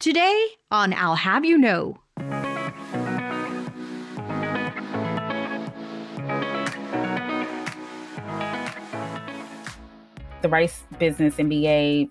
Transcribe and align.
Today 0.00 0.46
on 0.70 0.94
I'll 0.94 1.14
Have 1.14 1.44
You 1.44 1.58
Know. 1.58 1.98
The 10.40 10.48
Rice 10.48 10.84
Business 10.98 11.36
MBA 11.36 12.08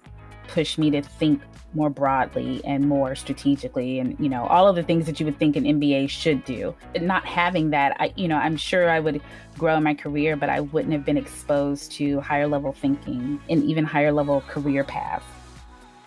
pushed 0.49 0.77
me 0.77 0.91
to 0.91 1.01
think 1.01 1.41
more 1.73 1.89
broadly 1.89 2.61
and 2.63 2.87
more 2.87 3.15
strategically 3.15 3.97
and 3.97 4.15
you 4.19 4.29
know 4.29 4.45
all 4.45 4.67
of 4.67 4.75
the 4.75 4.83
things 4.83 5.07
that 5.07 5.19
you 5.19 5.25
would 5.25 5.39
think 5.39 5.55
an 5.55 5.63
MBA 5.63 6.11
should 6.11 6.45
do. 6.45 6.75
Not 7.01 7.25
having 7.25 7.71
that, 7.71 7.97
I 7.99 8.13
you 8.15 8.27
know, 8.27 8.37
I'm 8.37 8.55
sure 8.55 8.87
I 8.87 8.99
would 8.99 9.19
grow 9.57 9.75
in 9.77 9.81
my 9.81 9.95
career, 9.95 10.35
but 10.35 10.49
I 10.49 10.59
wouldn't 10.59 10.93
have 10.93 11.05
been 11.05 11.17
exposed 11.17 11.91
to 11.93 12.19
higher 12.19 12.47
level 12.47 12.71
thinking 12.71 13.41
and 13.49 13.63
even 13.63 13.83
higher 13.83 14.11
level 14.11 14.41
career 14.41 14.83
paths. 14.83 15.25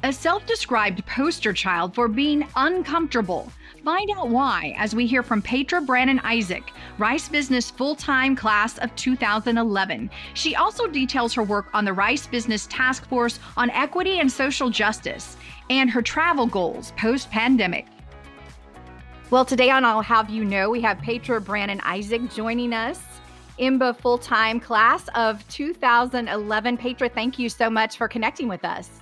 A 0.04 0.12
self 0.12 0.44
described 0.46 1.06
poster 1.06 1.52
child 1.52 1.94
for 1.94 2.08
being 2.08 2.44
uncomfortable. 2.56 3.52
Find 3.84 4.10
out 4.16 4.30
why 4.30 4.74
as 4.76 4.96
we 4.96 5.06
hear 5.06 5.22
from 5.22 5.40
Petra 5.40 5.80
Brannon 5.80 6.18
Isaac, 6.24 6.72
Rice 6.98 7.28
Business 7.28 7.70
full 7.70 7.94
time 7.94 8.34
class 8.34 8.78
of 8.78 8.92
2011. 8.96 10.10
She 10.34 10.56
also 10.56 10.88
details 10.88 11.32
her 11.34 11.44
work 11.44 11.66
on 11.72 11.84
the 11.84 11.92
Rice 11.92 12.26
Business 12.26 12.66
Task 12.66 13.08
Force 13.08 13.38
on 13.56 13.70
Equity 13.70 14.18
and 14.18 14.30
Social 14.30 14.70
Justice 14.70 15.36
and 15.70 15.88
her 15.88 16.02
travel 16.02 16.48
goals 16.48 16.92
post 16.96 17.30
pandemic. 17.30 17.86
Well, 19.30 19.44
today 19.44 19.70
on 19.70 19.84
I'll 19.84 20.02
Have 20.02 20.30
You 20.30 20.44
Know, 20.44 20.68
we 20.68 20.80
have 20.80 20.98
Petra 20.98 21.40
Brannon 21.40 21.80
Isaac 21.84 22.28
joining 22.32 22.72
us. 22.72 23.00
IMBA 23.60 24.00
full 24.00 24.18
time 24.18 24.58
class 24.58 25.06
of 25.14 25.46
2011. 25.46 26.76
Petra, 26.76 27.08
thank 27.08 27.38
you 27.38 27.48
so 27.48 27.70
much 27.70 27.96
for 27.96 28.08
connecting 28.08 28.48
with 28.48 28.64
us. 28.64 29.01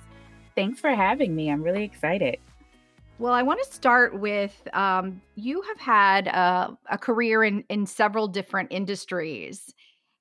Thanks 0.55 0.79
for 0.79 0.89
having 0.89 1.35
me. 1.35 1.49
I'm 1.49 1.63
really 1.63 1.83
excited. 1.83 2.37
Well, 3.19 3.33
I 3.33 3.43
want 3.43 3.63
to 3.63 3.71
start 3.71 4.19
with 4.19 4.67
um, 4.73 5.21
you 5.35 5.61
have 5.61 5.79
had 5.79 6.27
a, 6.27 6.75
a, 6.89 6.97
career 6.97 7.43
in, 7.43 7.63
in 7.69 7.85
several 7.85 8.27
different 8.27 8.71
industries. 8.71 9.73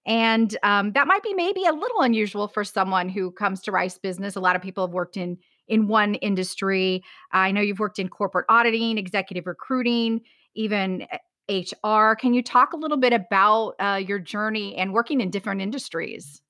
And 0.06 0.54
um, 0.62 0.92
that 0.92 1.06
might 1.06 1.22
be 1.22 1.32
maybe 1.32 1.64
a 1.64 1.72
little 1.72 2.02
unusual 2.02 2.46
for 2.46 2.62
someone 2.62 3.08
who 3.08 3.30
comes 3.30 3.62
to 3.62 3.72
Rice 3.72 3.96
Business. 3.96 4.36
A 4.36 4.40
lot 4.40 4.54
of 4.54 4.60
people 4.60 4.86
have 4.86 4.92
worked 4.92 5.16
in 5.16 5.38
in 5.66 5.86
one 5.86 6.16
industry. 6.16 7.02
I 7.32 7.52
know 7.52 7.60
you've 7.60 7.78
worked 7.78 7.98
in 7.98 8.08
corporate 8.08 8.46
auditing, 8.48 8.98
executive 8.98 9.46
recruiting, 9.46 10.20
even 10.54 11.06
HR. 11.48 12.14
Can 12.16 12.34
you 12.34 12.42
talk 12.42 12.72
a 12.72 12.76
little 12.76 12.96
bit 12.96 13.12
about 13.12 13.76
uh, 13.78 14.00
your 14.04 14.18
journey 14.18 14.76
and 14.76 14.92
working 14.92 15.20
in 15.20 15.30
different 15.30 15.60
industries? 15.60 16.42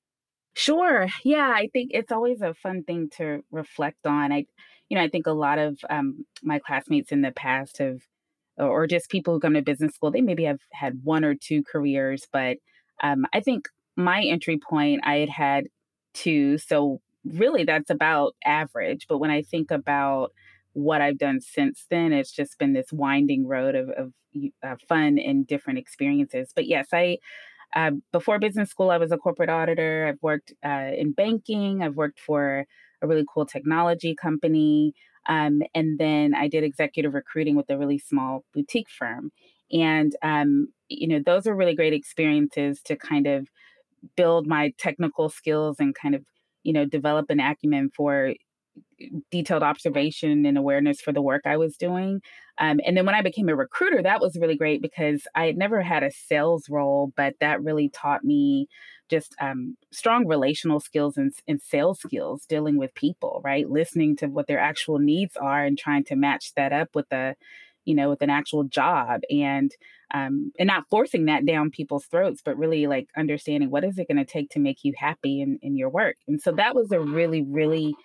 Sure. 0.53 1.07
Yeah, 1.23 1.51
I 1.55 1.69
think 1.71 1.91
it's 1.93 2.11
always 2.11 2.41
a 2.41 2.53
fun 2.53 2.83
thing 2.83 3.09
to 3.17 3.43
reflect 3.51 4.05
on. 4.05 4.31
I, 4.31 4.45
you 4.89 4.97
know, 4.97 5.03
I 5.03 5.07
think 5.09 5.27
a 5.27 5.31
lot 5.31 5.59
of 5.59 5.79
um, 5.89 6.25
my 6.43 6.59
classmates 6.59 7.11
in 7.11 7.21
the 7.21 7.31
past 7.31 7.77
have, 7.77 7.99
or 8.57 8.85
just 8.85 9.09
people 9.09 9.33
who 9.33 9.39
come 9.39 9.53
to 9.53 9.61
business 9.61 9.93
school, 9.95 10.11
they 10.11 10.21
maybe 10.21 10.43
have 10.43 10.59
had 10.73 10.99
one 11.03 11.23
or 11.23 11.35
two 11.35 11.63
careers, 11.63 12.27
but 12.31 12.57
um, 13.01 13.25
I 13.33 13.39
think 13.39 13.69
my 13.95 14.21
entry 14.23 14.57
point, 14.59 15.01
I 15.03 15.15
had 15.17 15.29
had 15.29 15.67
two. 16.13 16.57
So 16.57 17.01
really, 17.25 17.63
that's 17.63 17.89
about 17.89 18.35
average. 18.45 19.07
But 19.07 19.19
when 19.19 19.31
I 19.31 19.41
think 19.41 19.71
about 19.71 20.31
what 20.73 21.01
I've 21.01 21.17
done 21.17 21.39
since 21.41 21.85
then, 21.89 22.13
it's 22.13 22.31
just 22.31 22.59
been 22.59 22.73
this 22.73 22.91
winding 22.91 23.47
road 23.47 23.75
of, 23.75 23.89
of 23.89 24.11
uh, 24.63 24.75
fun 24.87 25.17
and 25.17 25.47
different 25.47 25.79
experiences. 25.79 26.51
But 26.55 26.67
yes, 26.67 26.87
I 26.93 27.17
uh, 27.73 27.91
before 28.11 28.39
business 28.39 28.69
school, 28.69 28.89
I 28.89 28.97
was 28.97 29.11
a 29.11 29.17
corporate 29.17 29.49
auditor. 29.49 30.07
I've 30.07 30.21
worked 30.21 30.53
uh, 30.63 30.91
in 30.95 31.11
banking. 31.11 31.83
I've 31.83 31.95
worked 31.95 32.19
for 32.19 32.65
a 33.01 33.07
really 33.07 33.25
cool 33.33 33.45
technology 33.45 34.15
company. 34.15 34.93
Um, 35.27 35.61
and 35.73 35.99
then 35.99 36.33
I 36.33 36.47
did 36.47 36.63
executive 36.63 37.13
recruiting 37.13 37.55
with 37.55 37.69
a 37.69 37.77
really 37.77 37.99
small 37.99 38.43
boutique 38.53 38.89
firm. 38.89 39.31
And, 39.71 40.15
um, 40.21 40.69
you 40.89 41.07
know, 41.07 41.21
those 41.25 41.47
are 41.47 41.55
really 41.55 41.75
great 41.75 41.93
experiences 41.93 42.81
to 42.83 42.95
kind 42.95 43.27
of 43.27 43.47
build 44.15 44.47
my 44.47 44.73
technical 44.77 45.29
skills 45.29 45.77
and 45.79 45.95
kind 45.95 46.15
of, 46.15 46.23
you 46.63 46.73
know, 46.73 46.85
develop 46.85 47.29
an 47.29 47.39
acumen 47.39 47.91
for 47.95 48.33
detailed 49.31 49.63
observation 49.63 50.45
and 50.45 50.57
awareness 50.57 51.01
for 51.01 51.11
the 51.11 51.21
work 51.21 51.41
I 51.45 51.57
was 51.57 51.77
doing. 51.77 52.21
Um, 52.61 52.79
and 52.85 52.95
then 52.95 53.07
when 53.07 53.15
I 53.15 53.23
became 53.23 53.49
a 53.49 53.55
recruiter, 53.55 54.03
that 54.03 54.21
was 54.21 54.37
really 54.39 54.55
great 54.55 54.83
because 54.83 55.23
I 55.35 55.47
had 55.47 55.57
never 55.57 55.81
had 55.81 56.03
a 56.03 56.11
sales 56.11 56.69
role, 56.69 57.11
but 57.17 57.33
that 57.39 57.63
really 57.63 57.89
taught 57.89 58.23
me 58.23 58.67
just 59.09 59.35
um, 59.41 59.75
strong 59.91 60.27
relational 60.27 60.79
skills 60.79 61.17
and, 61.17 61.33
and 61.47 61.59
sales 61.59 61.99
skills 61.99 62.45
dealing 62.45 62.77
with 62.77 62.93
people, 62.93 63.41
right? 63.43 63.67
Listening 63.67 64.15
to 64.17 64.27
what 64.27 64.45
their 64.45 64.59
actual 64.59 64.99
needs 64.99 65.35
are 65.35 65.65
and 65.65 65.77
trying 65.77 66.03
to 66.05 66.15
match 66.15 66.53
that 66.55 66.71
up 66.71 66.89
with 66.93 67.11
a, 67.11 67.35
you 67.83 67.95
know, 67.95 68.09
with 68.09 68.21
an 68.21 68.29
actual 68.29 68.63
job 68.63 69.21
and 69.29 69.71
um, 70.13 70.51
and 70.59 70.67
not 70.67 70.83
forcing 70.89 71.25
that 71.25 71.45
down 71.45 71.71
people's 71.71 72.05
throats, 72.05 72.41
but 72.43 72.57
really 72.57 72.85
like 72.85 73.07
understanding 73.17 73.71
what 73.71 73.83
is 73.83 73.97
it 73.97 74.07
going 74.07 74.23
to 74.23 74.25
take 74.25 74.49
to 74.51 74.59
make 74.59 74.83
you 74.83 74.93
happy 74.97 75.41
in, 75.41 75.57
in 75.61 75.75
your 75.75 75.89
work. 75.89 76.17
And 76.27 76.39
so 76.39 76.51
that 76.51 76.75
was 76.75 76.91
a 76.91 76.99
really, 76.99 77.41
really 77.41 77.95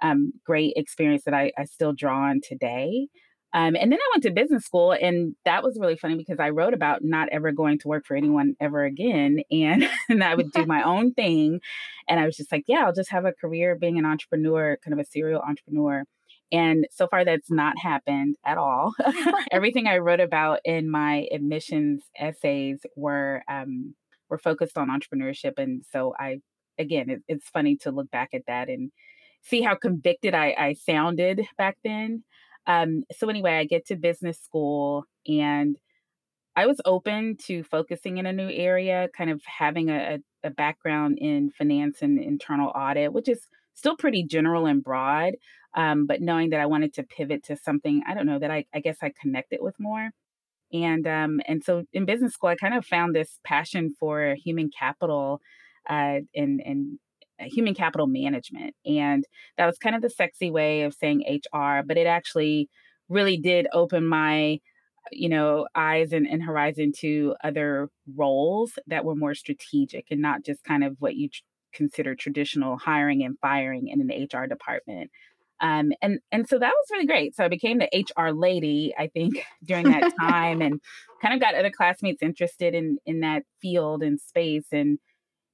um, 0.00 0.32
great 0.46 0.74
experience 0.76 1.24
that 1.24 1.34
I, 1.34 1.52
I 1.58 1.64
still 1.64 1.92
draw 1.92 2.28
on 2.30 2.40
today. 2.42 3.08
Um, 3.54 3.76
and 3.76 3.90
then 3.90 3.98
I 3.98 4.10
went 4.12 4.22
to 4.24 4.30
business 4.30 4.64
school, 4.64 4.92
and 4.92 5.34
that 5.44 5.62
was 5.62 5.78
really 5.80 5.96
funny 5.96 6.16
because 6.16 6.38
I 6.38 6.50
wrote 6.50 6.74
about 6.74 7.02
not 7.02 7.30
ever 7.30 7.50
going 7.50 7.78
to 7.78 7.88
work 7.88 8.04
for 8.06 8.14
anyone 8.14 8.54
ever 8.60 8.84
again, 8.84 9.40
and, 9.50 9.88
and 10.08 10.22
I 10.22 10.34
would 10.34 10.52
do 10.52 10.66
my 10.66 10.82
own 10.82 11.14
thing. 11.14 11.60
And 12.08 12.20
I 12.20 12.26
was 12.26 12.36
just 12.36 12.52
like, 12.52 12.64
yeah, 12.66 12.84
I'll 12.84 12.92
just 12.92 13.10
have 13.10 13.24
a 13.24 13.32
career 13.32 13.74
being 13.74 13.98
an 13.98 14.04
entrepreneur, 14.04 14.76
kind 14.84 14.92
of 14.92 15.04
a 15.04 15.08
serial 15.08 15.40
entrepreneur. 15.40 16.04
And 16.50 16.86
so 16.90 17.06
far, 17.08 17.24
that's 17.24 17.50
not 17.50 17.78
happened 17.78 18.36
at 18.44 18.56
all. 18.58 18.94
Everything 19.50 19.86
I 19.86 19.98
wrote 19.98 20.20
about 20.20 20.60
in 20.64 20.90
my 20.90 21.26
admissions 21.30 22.02
essays 22.18 22.80
were 22.96 23.42
um, 23.48 23.94
were 24.30 24.38
focused 24.38 24.76
on 24.76 24.88
entrepreneurship, 24.88 25.54
and 25.58 25.84
so 25.90 26.14
I, 26.18 26.38
again, 26.78 27.10
it, 27.10 27.22
it's 27.28 27.48
funny 27.48 27.76
to 27.78 27.90
look 27.90 28.10
back 28.10 28.30
at 28.34 28.42
that 28.46 28.68
and 28.68 28.90
see 29.42 29.62
how 29.62 29.74
convicted 29.74 30.34
I, 30.34 30.54
I 30.58 30.72
sounded 30.74 31.46
back 31.56 31.76
then. 31.84 32.24
Um, 32.68 33.04
so 33.18 33.30
anyway, 33.30 33.54
I 33.54 33.64
get 33.64 33.86
to 33.88 33.96
business 33.96 34.40
school 34.40 35.06
and 35.26 35.76
I 36.56 36.66
was 36.66 36.80
open 36.84 37.36
to 37.46 37.62
focusing 37.62 38.18
in 38.18 38.26
a 38.26 38.32
new 38.32 38.50
area, 38.50 39.08
kind 39.16 39.30
of 39.30 39.42
having 39.46 39.90
a, 39.90 40.18
a 40.42 40.50
background 40.50 41.18
in 41.20 41.50
finance 41.50 42.02
and 42.02 42.18
internal 42.20 42.70
audit, 42.74 43.12
which 43.12 43.28
is 43.28 43.46
still 43.74 43.96
pretty 43.96 44.24
general 44.24 44.66
and 44.66 44.82
broad, 44.82 45.34
um, 45.74 46.06
but 46.06 46.20
knowing 46.20 46.50
that 46.50 46.60
I 46.60 46.66
wanted 46.66 46.94
to 46.94 47.04
pivot 47.04 47.44
to 47.44 47.56
something, 47.56 48.02
I 48.06 48.14
don't 48.14 48.26
know, 48.26 48.40
that 48.40 48.50
I, 48.50 48.64
I 48.74 48.80
guess 48.80 48.98
I 49.02 49.12
connected 49.20 49.60
with 49.62 49.76
more. 49.78 50.10
And 50.72 51.06
um, 51.06 51.40
and 51.46 51.64
so 51.64 51.84
in 51.92 52.04
business 52.04 52.34
school, 52.34 52.50
I 52.50 52.56
kind 52.56 52.74
of 52.74 52.84
found 52.86 53.14
this 53.14 53.38
passion 53.44 53.94
for 53.98 54.36
human 54.44 54.70
capital 54.76 55.40
uh, 55.88 56.20
and 56.34 56.60
and 56.64 56.98
human 57.46 57.74
capital 57.74 58.06
management. 58.06 58.74
And 58.84 59.24
that 59.56 59.66
was 59.66 59.78
kind 59.78 59.94
of 59.94 60.02
the 60.02 60.10
sexy 60.10 60.50
way 60.50 60.82
of 60.82 60.94
saying 60.94 61.24
HR, 61.28 61.82
but 61.86 61.96
it 61.96 62.06
actually 62.06 62.68
really 63.08 63.36
did 63.36 63.66
open 63.72 64.06
my 64.06 64.60
you 65.12 65.28
know 65.28 65.66
eyes 65.74 66.12
and, 66.12 66.26
and 66.26 66.42
horizon 66.42 66.92
to 66.98 67.34
other 67.42 67.88
roles 68.16 68.78
that 68.86 69.04
were 69.04 69.14
more 69.14 69.34
strategic 69.34 70.06
and 70.10 70.20
not 70.20 70.44
just 70.44 70.64
kind 70.64 70.84
of 70.84 70.96
what 70.98 71.16
you 71.16 71.28
tr- 71.28 71.42
consider 71.72 72.14
traditional 72.14 72.76
hiring 72.76 73.22
and 73.22 73.38
firing 73.40 73.88
in 73.88 74.00
an 74.00 74.28
hr 74.32 74.46
department 74.46 75.10
um, 75.60 75.92
and 76.02 76.20
and 76.30 76.48
so 76.48 76.58
that 76.58 76.72
was 76.74 76.86
really 76.90 77.06
great 77.06 77.34
so 77.34 77.44
i 77.44 77.48
became 77.48 77.78
the 77.78 78.06
hr 78.16 78.30
lady 78.30 78.94
i 78.98 79.06
think 79.06 79.44
during 79.64 79.90
that 79.90 80.12
time 80.20 80.60
and 80.60 80.80
kind 81.22 81.34
of 81.34 81.40
got 81.40 81.54
other 81.54 81.70
classmates 81.70 82.22
interested 82.22 82.74
in 82.74 82.98
in 83.06 83.20
that 83.20 83.42
field 83.60 84.02
and 84.02 84.20
space 84.20 84.66
and 84.72 84.98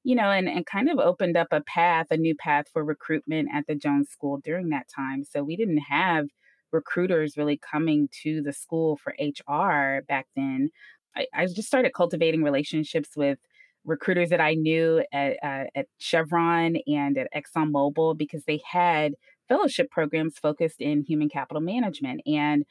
you 0.04 0.14
know, 0.14 0.30
and, 0.30 0.48
and 0.48 0.66
kind 0.66 0.90
of 0.90 0.98
opened 0.98 1.36
up 1.36 1.48
a 1.50 1.62
path, 1.62 2.06
a 2.10 2.16
new 2.16 2.34
path 2.34 2.66
for 2.72 2.84
recruitment 2.84 3.48
at 3.52 3.66
the 3.66 3.74
Jones 3.74 4.10
School 4.10 4.38
during 4.44 4.68
that 4.68 4.86
time. 4.94 5.24
So 5.24 5.42
we 5.42 5.56
didn't 5.56 5.78
have 5.78 6.26
recruiters 6.70 7.38
really 7.38 7.58
coming 7.58 8.08
to 8.22 8.42
the 8.42 8.52
school 8.52 8.98
for 9.02 9.14
HR 9.18 10.02
back 10.06 10.26
then. 10.36 10.70
I, 11.16 11.26
I 11.32 11.46
just 11.46 11.68
started 11.68 11.94
cultivating 11.94 12.42
relationships 12.42 13.10
with 13.16 13.38
recruiters 13.86 14.28
that 14.28 14.40
I 14.40 14.54
knew 14.54 15.02
at, 15.12 15.36
uh, 15.42 15.64
at 15.74 15.86
Chevron 15.98 16.76
and 16.86 17.16
at 17.16 17.28
ExxonMobil 17.34 18.18
because 18.18 18.44
they 18.44 18.60
had 18.70 19.14
fellowship 19.48 19.90
programs 19.90 20.38
focused 20.38 20.80
in 20.80 21.02
human 21.02 21.30
capital 21.30 21.62
management. 21.62 22.20
And 22.26 22.64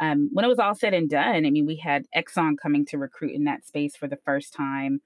um, 0.00 0.30
when 0.32 0.44
it 0.44 0.48
was 0.48 0.58
all 0.58 0.74
said 0.74 0.94
and 0.94 1.10
done, 1.10 1.46
I 1.46 1.50
mean, 1.50 1.66
we 1.66 1.76
had 1.76 2.06
Exxon 2.16 2.54
coming 2.60 2.84
to 2.86 2.98
recruit 2.98 3.34
in 3.34 3.44
that 3.44 3.66
space 3.66 3.96
for 3.96 4.08
the 4.08 4.18
first 4.24 4.52
time 4.54 5.00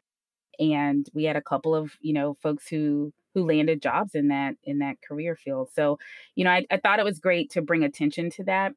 and 0.59 1.09
we 1.15 1.25
had 1.25 1.37
a 1.37 1.43
couple 1.43 1.75
of 1.75 1.93
you 2.01 2.13
know 2.13 2.37
folks 2.43 2.69
who 2.69 3.13
who 3.35 3.47
landed 3.47 3.83
jobs 3.83 4.15
in 4.15 4.29
that 4.29 4.55
in 4.65 4.79
that 4.79 4.97
career 5.07 5.37
field. 5.37 5.69
So 5.75 5.99
you 6.35 6.45
know 6.45 6.51
i, 6.51 6.67
I 6.71 6.77
thought 6.79 6.99
it 6.99 7.05
was 7.05 7.19
great 7.19 7.51
to 7.53 7.63
bring 7.63 7.85
attention 7.85 8.31
to 8.31 8.45
that 8.45 8.73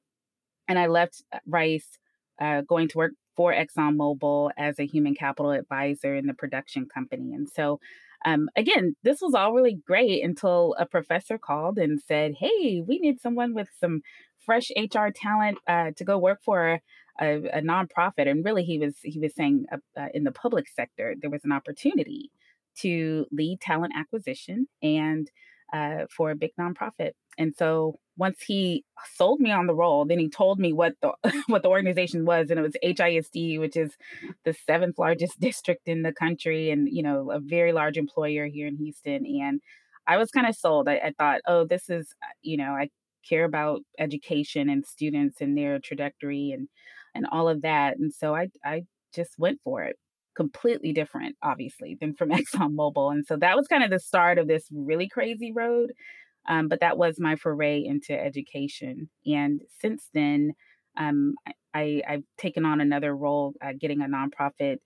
and 0.67 0.79
i 0.79 0.87
left 0.87 1.23
uh, 1.33 1.39
rice 1.47 1.97
uh, 2.39 2.61
going 2.61 2.87
to 2.89 2.97
work 2.97 3.13
for 3.37 3.53
exxonmobil 3.53 4.49
as 4.57 4.79
a 4.79 4.85
human 4.85 5.15
capital 5.15 5.51
advisor 5.51 6.15
in 6.15 6.25
the 6.25 6.33
production 6.33 6.87
company. 6.87 7.33
And 7.33 7.47
so 7.47 7.79
um, 8.25 8.49
again, 8.55 8.95
this 9.03 9.21
was 9.21 9.35
all 9.35 9.53
really 9.53 9.79
great 9.85 10.23
until 10.23 10.75
a 10.79 10.87
professor 10.87 11.37
called 11.37 11.77
and 11.77 12.01
said, 12.01 12.33
"Hey, 12.39 12.81
we 12.85 12.97
need 12.97 13.21
someone 13.21 13.53
with 13.53 13.69
some 13.79 14.01
fresh 14.39 14.71
HR 14.75 15.09
talent 15.13 15.59
uh, 15.67 15.91
to 15.95 16.03
go 16.03 16.17
work 16.17 16.39
for 16.43 16.79
a, 17.19 17.35
a, 17.57 17.61
nonprofit." 17.61 18.29
And 18.29 18.43
really, 18.43 18.63
he 18.63 18.77
was 18.79 18.95
he 19.03 19.19
was 19.19 19.33
saying 19.35 19.65
uh, 19.71 19.77
uh, 19.99 20.07
in 20.13 20.23
the 20.23 20.31
public 20.31 20.67
sector 20.67 21.15
there 21.19 21.29
was 21.29 21.43
an 21.43 21.51
opportunity 21.51 22.31
to 22.79 23.25
lead 23.31 23.59
talent 23.61 23.93
acquisition 23.97 24.67
and 24.81 25.29
uh, 25.73 26.05
for 26.15 26.31
a 26.31 26.35
big 26.35 26.51
nonprofit. 26.59 27.11
And 27.37 27.53
so 27.55 27.99
once 28.17 28.41
he 28.41 28.83
sold 29.15 29.39
me 29.39 29.51
on 29.51 29.67
the 29.67 29.75
role, 29.75 30.05
then 30.05 30.19
he 30.19 30.29
told 30.29 30.59
me 30.59 30.73
what 30.73 30.93
the 31.01 31.11
what 31.47 31.63
the 31.63 31.69
organization 31.69 32.25
was, 32.25 32.49
and 32.49 32.59
it 32.59 32.63
was 32.63 32.75
HISD, 32.83 33.59
which 33.59 33.75
is 33.75 33.95
the 34.43 34.53
seventh 34.53 34.97
largest 34.97 35.39
district 35.39 35.87
in 35.87 36.03
the 36.03 36.13
country, 36.13 36.71
and 36.71 36.87
you 36.89 37.03
know 37.03 37.31
a 37.31 37.39
very 37.39 37.73
large 37.73 37.97
employer 37.97 38.47
here 38.47 38.67
in 38.67 38.77
Houston. 38.77 39.25
And 39.25 39.61
I 40.07 40.17
was 40.17 40.31
kind 40.31 40.47
of 40.47 40.55
sold. 40.55 40.87
I, 40.87 40.95
I 40.95 41.13
thought, 41.17 41.41
oh, 41.47 41.65
this 41.65 41.89
is 41.89 42.15
uh, 42.23 42.33
you 42.41 42.57
know 42.57 42.71
I 42.71 42.89
care 43.27 43.43
about 43.43 43.81
education 43.99 44.69
and 44.69 44.85
students 44.85 45.41
and 45.41 45.57
their 45.57 45.79
trajectory 45.79 46.51
and 46.51 46.69
and 47.17 47.27
all 47.31 47.49
of 47.49 47.63
that, 47.63 47.97
and 47.97 48.13
so 48.13 48.35
I 48.35 48.49
I 48.63 48.83
just 49.13 49.31
went 49.37 49.59
for 49.63 49.83
it 49.83 49.97
completely 50.37 50.93
different, 50.93 51.35
obviously, 51.41 51.97
than 51.99 52.13
from 52.13 52.29
ExxonMobil. 52.39 53.11
And 53.11 53.25
so 53.25 53.35
that 53.37 53.57
was 53.57 53.67
kind 53.67 53.83
of 53.83 53.89
the 53.89 53.99
start 53.99 54.37
of 54.37 54.47
this 54.47 54.67
really 54.71 55.09
crazy 55.09 55.51
road. 55.51 55.91
Um, 56.47 56.69
but 56.69 56.79
that 56.79 56.97
was 56.97 57.19
my 57.19 57.35
foray 57.35 57.83
into 57.83 58.17
education. 58.17 59.09
And 59.25 59.61
since 59.81 60.07
then, 60.13 60.53
um, 60.95 61.35
I, 61.73 62.01
have 62.07 62.23
taken 62.37 62.65
on 62.65 62.79
another 62.79 63.15
role, 63.15 63.53
uh, 63.61 63.73
getting 63.79 64.01
a 64.01 64.05
nonprofit 64.05 64.77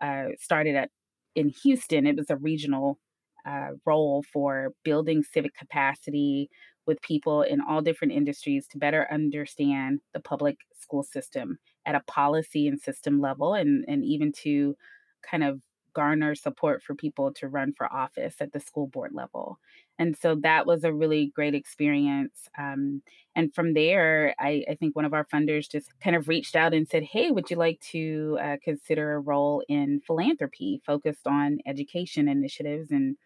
uh, 0.00 0.34
started 0.38 0.74
at 0.76 0.90
in 1.34 1.52
Houston. 1.62 2.06
It 2.06 2.16
was 2.16 2.30
a 2.30 2.36
regional 2.36 2.98
uh, 3.46 3.70
role 3.84 4.24
for 4.32 4.72
building 4.84 5.22
civic 5.22 5.54
capacity 5.54 6.50
with 6.86 7.00
people 7.02 7.42
in 7.42 7.60
all 7.60 7.82
different 7.82 8.12
industries 8.12 8.66
to 8.68 8.78
better 8.78 9.06
understand 9.10 10.00
the 10.12 10.20
public 10.20 10.58
school 10.78 11.02
system 11.02 11.58
at 11.84 11.94
a 11.94 12.02
policy 12.06 12.68
and 12.68 12.80
system 12.80 13.20
level, 13.20 13.54
and 13.54 13.84
and 13.88 14.04
even 14.04 14.32
to 14.32 14.76
kind 15.22 15.44
of 15.44 15.60
garner 15.96 16.34
support 16.34 16.82
for 16.82 16.94
people 16.94 17.32
to 17.32 17.48
run 17.48 17.72
for 17.72 17.90
office 17.90 18.34
at 18.40 18.52
the 18.52 18.60
school 18.60 18.86
board 18.86 19.12
level. 19.14 19.58
And 19.98 20.14
so 20.14 20.34
that 20.42 20.66
was 20.66 20.84
a 20.84 20.92
really 20.92 21.32
great 21.34 21.54
experience. 21.54 22.50
Um, 22.58 23.00
and 23.34 23.54
from 23.54 23.72
there, 23.72 24.34
I, 24.38 24.62
I, 24.68 24.74
think 24.74 24.94
one 24.94 25.06
of 25.06 25.14
our 25.14 25.24
funders 25.24 25.70
just 25.70 25.88
kind 26.00 26.14
of 26.14 26.28
reached 26.28 26.54
out 26.54 26.74
and 26.74 26.86
said, 26.86 27.02
Hey, 27.02 27.30
would 27.30 27.50
you 27.50 27.56
like 27.56 27.80
to 27.92 28.38
uh, 28.42 28.56
consider 28.62 29.14
a 29.14 29.20
role 29.20 29.62
in 29.70 30.02
philanthropy 30.06 30.82
focused 30.84 31.26
on 31.26 31.60
education 31.64 32.28
initiatives? 32.28 32.90
And 32.90 33.16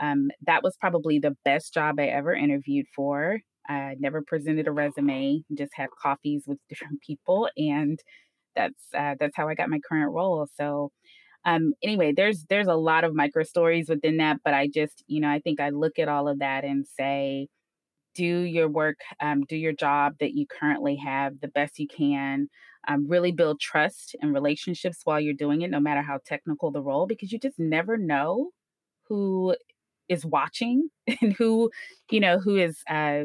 um, 0.00 0.30
that 0.46 0.62
was 0.62 0.76
probably 0.80 1.18
the 1.18 1.36
best 1.44 1.74
job 1.74 1.98
I 1.98 2.06
ever 2.06 2.32
interviewed 2.34 2.86
for. 2.94 3.40
I 3.68 3.94
never 3.98 4.22
presented 4.22 4.66
a 4.66 4.72
resume, 4.72 5.42
just 5.56 5.72
had 5.74 5.88
coffees 6.00 6.44
with 6.46 6.58
different 6.68 7.00
people. 7.02 7.48
And 7.56 7.98
that's 8.56 8.84
uh, 8.96 9.16
that's 9.20 9.36
how 9.36 9.48
I 9.48 9.54
got 9.54 9.70
my 9.70 9.80
current 9.88 10.12
role. 10.12 10.48
So 10.58 10.90
um 11.46 11.74
anyway 11.82 12.12
there's 12.16 12.46
there's 12.48 12.68
a 12.68 12.74
lot 12.74 13.04
of 13.04 13.14
micro 13.14 13.42
stories 13.42 13.88
within 13.88 14.16
that 14.18 14.38
but 14.44 14.54
i 14.54 14.66
just 14.66 15.04
you 15.08 15.20
know 15.20 15.28
i 15.28 15.38
think 15.40 15.60
i 15.60 15.70
look 15.70 15.98
at 15.98 16.08
all 16.08 16.28
of 16.28 16.38
that 16.40 16.64
and 16.64 16.86
say 16.86 17.48
do 18.14 18.24
your 18.24 18.68
work 18.68 18.98
um, 19.20 19.42
do 19.48 19.56
your 19.56 19.72
job 19.72 20.14
that 20.20 20.34
you 20.34 20.46
currently 20.46 20.96
have 20.96 21.40
the 21.40 21.48
best 21.48 21.78
you 21.78 21.88
can 21.88 22.48
um, 22.88 23.06
really 23.08 23.32
build 23.32 23.58
trust 23.60 24.14
and 24.20 24.34
relationships 24.34 25.00
while 25.04 25.20
you're 25.20 25.32
doing 25.34 25.62
it 25.62 25.70
no 25.70 25.80
matter 25.80 26.02
how 26.02 26.18
technical 26.26 26.70
the 26.70 26.82
role 26.82 27.06
because 27.06 27.32
you 27.32 27.38
just 27.38 27.58
never 27.58 27.96
know 27.96 28.50
who 29.08 29.56
is 30.12 30.24
watching 30.24 30.88
and 31.22 31.32
who 31.34 31.70
you 32.10 32.20
know 32.20 32.38
who 32.38 32.56
is 32.56 32.82
uh, 32.88 33.24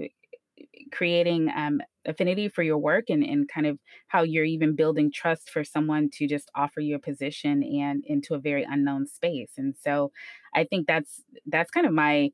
creating 0.92 1.50
um, 1.56 1.82
affinity 2.06 2.48
for 2.48 2.64
your 2.64 2.78
work 2.78 3.06
and, 3.10 3.24
and 3.24 3.48
kind 3.50 3.68
of 3.68 3.78
how 4.08 4.24
you're 4.24 4.46
even 4.46 4.76
building 4.76 5.12
trust 5.12 5.50
for 5.50 5.64
someone 5.64 6.10
to 6.14 6.28
just 6.28 6.50
offer 6.56 6.80
you 6.80 6.96
a 6.96 7.00
position 7.00 7.62
and 7.64 8.04
into 8.06 8.34
a 8.34 8.40
very 8.40 8.64
unknown 8.64 9.06
space 9.06 9.52
and 9.58 9.76
so 9.82 10.12
i 10.56 10.64
think 10.64 10.88
that's 10.88 11.22
that's 11.46 11.72
kind 11.72 11.86
of 11.86 11.94
my 11.94 12.32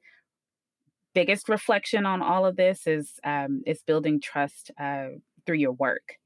biggest 1.14 1.50
reflection 1.50 2.06
on 2.06 2.22
all 2.22 2.46
of 2.46 2.56
this 2.56 2.88
is 2.88 3.20
um, 3.24 3.62
is 3.66 3.82
building 3.84 4.20
trust 4.20 4.72
uh, 4.80 5.08
through 5.46 5.58
your 5.58 5.74
work 5.74 6.18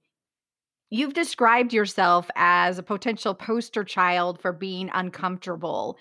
You've 0.89 1.13
described 1.13 1.73
yourself 1.73 2.29
as 2.35 2.77
a 2.77 2.83
potential 2.83 3.35
poster 3.35 3.83
child 3.83 4.39
for 4.39 4.53
being 4.53 4.89
uncomfortable. 4.93 5.97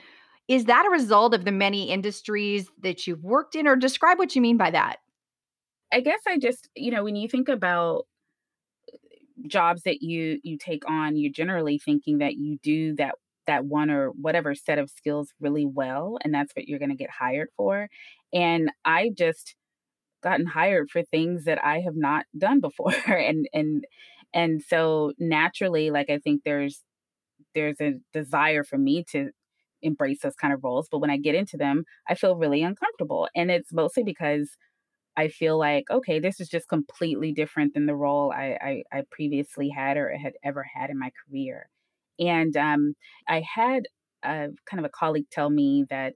Is 0.49 0.67
that 0.67 0.87
a 0.87 0.91
result 0.91 1.35
of 1.35 1.45
the 1.45 1.53
many 1.53 1.91
industries 1.91 2.69
that 2.83 3.07
you've 3.07 3.25
worked 3.25 3.55
in, 3.57 3.67
or 3.67 3.77
describe 3.77 4.19
what 4.19 4.35
you 4.37 4.43
mean 4.43 4.57
by 4.57 4.71
that? 4.71 4.99
I 5.93 6.01
guess 6.01 6.21
I 6.27 6.39
just, 6.39 6.69
you 6.77 6.91
know, 6.91 7.05
when 7.05 7.17
you 7.17 7.29
think 7.29 7.49
about 7.49 8.07
uh, 8.93 8.97
jobs 9.49 9.83
that 9.85 10.03
you 10.03 10.39
you 10.43 10.59
take 10.59 10.89
on, 10.89 11.17
you're 11.17 11.33
generally 11.33 11.79
thinking 11.79 12.19
that 12.19 12.35
you 12.37 12.59
do 12.63 12.95
that 12.97 13.15
that 13.47 13.65
one 13.67 13.91
or 13.91 14.09
whatever 14.11 14.55
set 14.55 14.79
of 14.79 14.91
skills 14.91 15.33
really 15.41 15.67
well 15.67 16.19
and 16.23 16.35
that's 16.35 16.53
what 16.57 16.67
you're 16.69 16.81
going 16.81 16.91
to 16.91 16.97
get 16.97 17.11
hired 17.11 17.49
for. 17.57 17.89
And 18.33 18.71
I 18.85 19.11
just 19.17 19.55
gotten 20.23 20.47
hired 20.47 20.91
for 20.91 21.03
things 21.05 21.45
that 21.45 21.65
I 21.65 21.81
have 21.81 21.97
not 21.97 22.27
done 22.39 22.61
before 22.61 22.93
and 23.09 23.49
and 23.53 23.85
and 24.35 24.63
so 24.63 25.13
naturally 25.19 25.91
like 25.91 26.11
I 26.11 26.19
think 26.19 26.43
there's 26.45 26.83
there's 27.55 27.81
a 27.81 27.95
desire 28.13 28.65
for 28.65 28.79
me 28.79 29.05
to 29.13 29.31
embrace 29.87 30.21
those 30.23 30.35
kind 30.37 30.53
of 30.55 30.63
roles 30.65 30.89
but 30.91 30.99
when 30.99 31.11
I 31.11 31.17
get 31.19 31.35
into 31.35 31.57
them 31.57 31.85
I 32.09 32.15
feel 32.15 32.37
really 32.37 32.63
uncomfortable 32.63 33.29
and 33.35 33.51
it's 33.51 33.73
mostly 33.73 34.03
because 34.05 34.51
I 35.17 35.29
feel 35.29 35.59
like, 35.59 35.85
okay, 35.91 36.21
this 36.21 36.41
is 36.41 36.49
just 36.49 36.69
completely 36.69 37.33
different 37.33 37.75
than 37.75 37.87
the 37.87 37.95
role 37.97 38.33
I, 38.33 38.59
I, 38.93 38.99
I 38.99 39.03
previously 39.11 39.71
had 39.71 39.97
or 39.97 40.11
had 40.17 40.35
ever 40.45 40.63
had 40.63 40.91
in 40.91 40.99
my 40.99 41.11
career. 41.27 41.69
And 42.19 42.57
um, 42.57 42.95
I 43.29 43.41
had 43.43 43.85
a, 44.23 44.49
kind 44.69 44.79
of 44.79 44.85
a 44.85 44.91
colleague 44.91 45.27
tell 45.31 45.49
me 45.51 45.85
that 45.91 46.15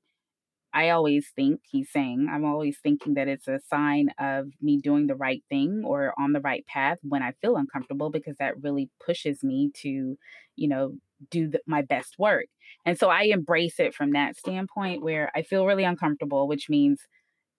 I 0.72 0.90
always 0.90 1.28
think, 1.34 1.60
he's 1.70 1.90
saying, 1.90 2.28
I'm 2.30 2.44
always 2.44 2.78
thinking 2.82 3.14
that 3.14 3.26
it's 3.28 3.48
a 3.48 3.60
sign 3.68 4.10
of 4.20 4.46
me 4.60 4.78
doing 4.78 5.08
the 5.08 5.16
right 5.16 5.42
thing 5.48 5.82
or 5.84 6.14
on 6.18 6.32
the 6.32 6.40
right 6.40 6.64
path 6.66 6.98
when 7.02 7.22
I 7.22 7.32
feel 7.42 7.56
uncomfortable 7.56 8.10
because 8.10 8.36
that 8.38 8.62
really 8.62 8.88
pushes 9.04 9.42
me 9.42 9.72
to, 9.82 10.16
you 10.56 10.68
know, 10.68 10.94
do 11.30 11.50
my 11.66 11.82
best 11.82 12.18
work. 12.18 12.46
And 12.86 12.98
so 12.98 13.08
I 13.10 13.24
embrace 13.24 13.78
it 13.78 13.94
from 13.94 14.12
that 14.12 14.36
standpoint 14.36 15.02
where 15.02 15.30
I 15.34 15.42
feel 15.42 15.66
really 15.66 15.84
uncomfortable, 15.84 16.48
which 16.48 16.68
means 16.68 17.00